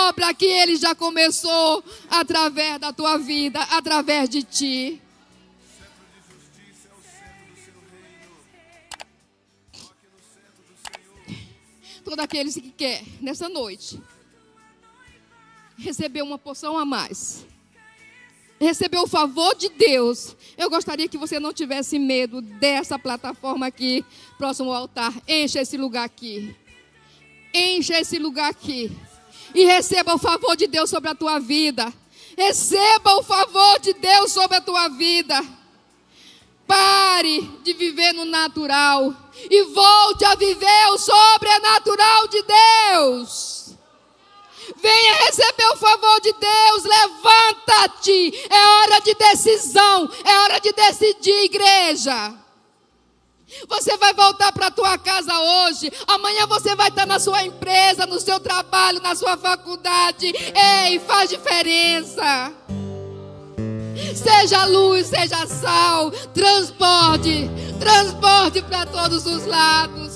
obra 0.08 0.34
que 0.34 0.46
Ele 0.46 0.78
já 0.78 0.96
começou 0.96 1.84
através 2.10 2.80
da 2.80 2.94
tua 2.94 3.18
vida, 3.18 3.60
através 3.70 4.30
de 4.30 4.44
ti. 4.44 5.03
Todos 12.14 12.26
aqueles 12.26 12.54
que 12.54 12.70
quer 12.70 13.02
nessa 13.20 13.50
noite 13.50 14.00
receber 15.76 16.22
uma 16.22 16.38
porção 16.38 16.78
a 16.78 16.86
mais. 16.86 17.44
receber 18.60 19.00
o 19.00 19.08
favor 19.08 19.56
de 19.56 19.68
Deus, 19.70 20.36
eu 20.56 20.70
gostaria 20.70 21.08
que 21.10 21.18
você 21.18 21.40
não 21.40 21.52
tivesse 21.52 21.98
medo 21.98 22.40
dessa 22.40 23.00
plataforma 23.00 23.66
aqui, 23.66 24.06
próximo 24.38 24.70
ao 24.70 24.84
altar. 24.84 25.12
Encha 25.28 25.60
esse 25.62 25.76
lugar 25.76 26.06
aqui. 26.06 26.56
Encha 27.52 28.00
esse 28.00 28.20
lugar 28.20 28.52
aqui. 28.52 28.96
E 29.56 29.66
receba 29.66 30.14
o 30.14 30.20
favor 30.20 30.56
de 30.56 30.68
Deus 30.68 30.92
sobre 30.92 31.10
a 31.10 31.16
tua 31.16 31.40
vida. 31.40 31.92
Receba 32.38 33.16
o 33.16 33.24
favor 33.24 33.80
de 33.80 33.94
Deus 33.94 34.32
sobre 34.32 34.58
a 34.58 34.62
tua 34.62 34.88
vida. 34.88 35.44
Pare 36.68 37.42
de 37.64 37.74
viver 37.74 38.14
no 38.14 38.26
natural 38.26 39.14
e 39.50 39.64
volte 39.64 40.26
a 40.26 40.36
viver 40.36 40.88
o 40.92 40.98
sobrenatural 40.98 42.28
de 42.28 42.44
Deus. 42.44 43.76
Venha 44.78 45.16
receber 45.26 45.68
o 45.74 45.78
favor 45.78 46.22
de 46.22 46.34
Deus, 46.34 46.84
levanta-te. 46.84 48.48
É 48.50 48.68
hora 48.68 49.00
de 49.02 49.14
decisão, 49.14 50.10
é 50.24 50.40
hora 50.40 50.60
de 50.60 50.72
decidir, 50.72 51.44
igreja. 51.44 52.34
Você 53.68 53.98
vai 53.98 54.14
voltar 54.14 54.52
para 54.52 54.68
a 54.68 54.72
tua 54.72 54.98
casa 54.98 55.38
hoje. 55.38 55.92
Amanhã 56.08 56.48
você 56.48 56.76
vai 56.76 56.90
estar 56.90 57.06
na 57.06 57.20
sua 57.20 57.44
empresa, 57.46 58.06
no 58.06 58.20
seu 58.20 58.40
trabalho, 58.40 59.02
na 59.02 59.16
sua 59.16 59.38
faculdade. 59.38 60.34
Ei, 60.86 61.00
faz 61.00 61.30
diferença. 61.30 62.52
Seja 64.16 64.66
luz, 64.66 65.08
seja 65.08 65.46
sal. 65.48 66.12
Transporte, 66.34 67.50
transporte 67.80 68.62
para 68.64 68.86
todos 68.86 69.26
os 69.26 69.46
lados. 69.46 70.13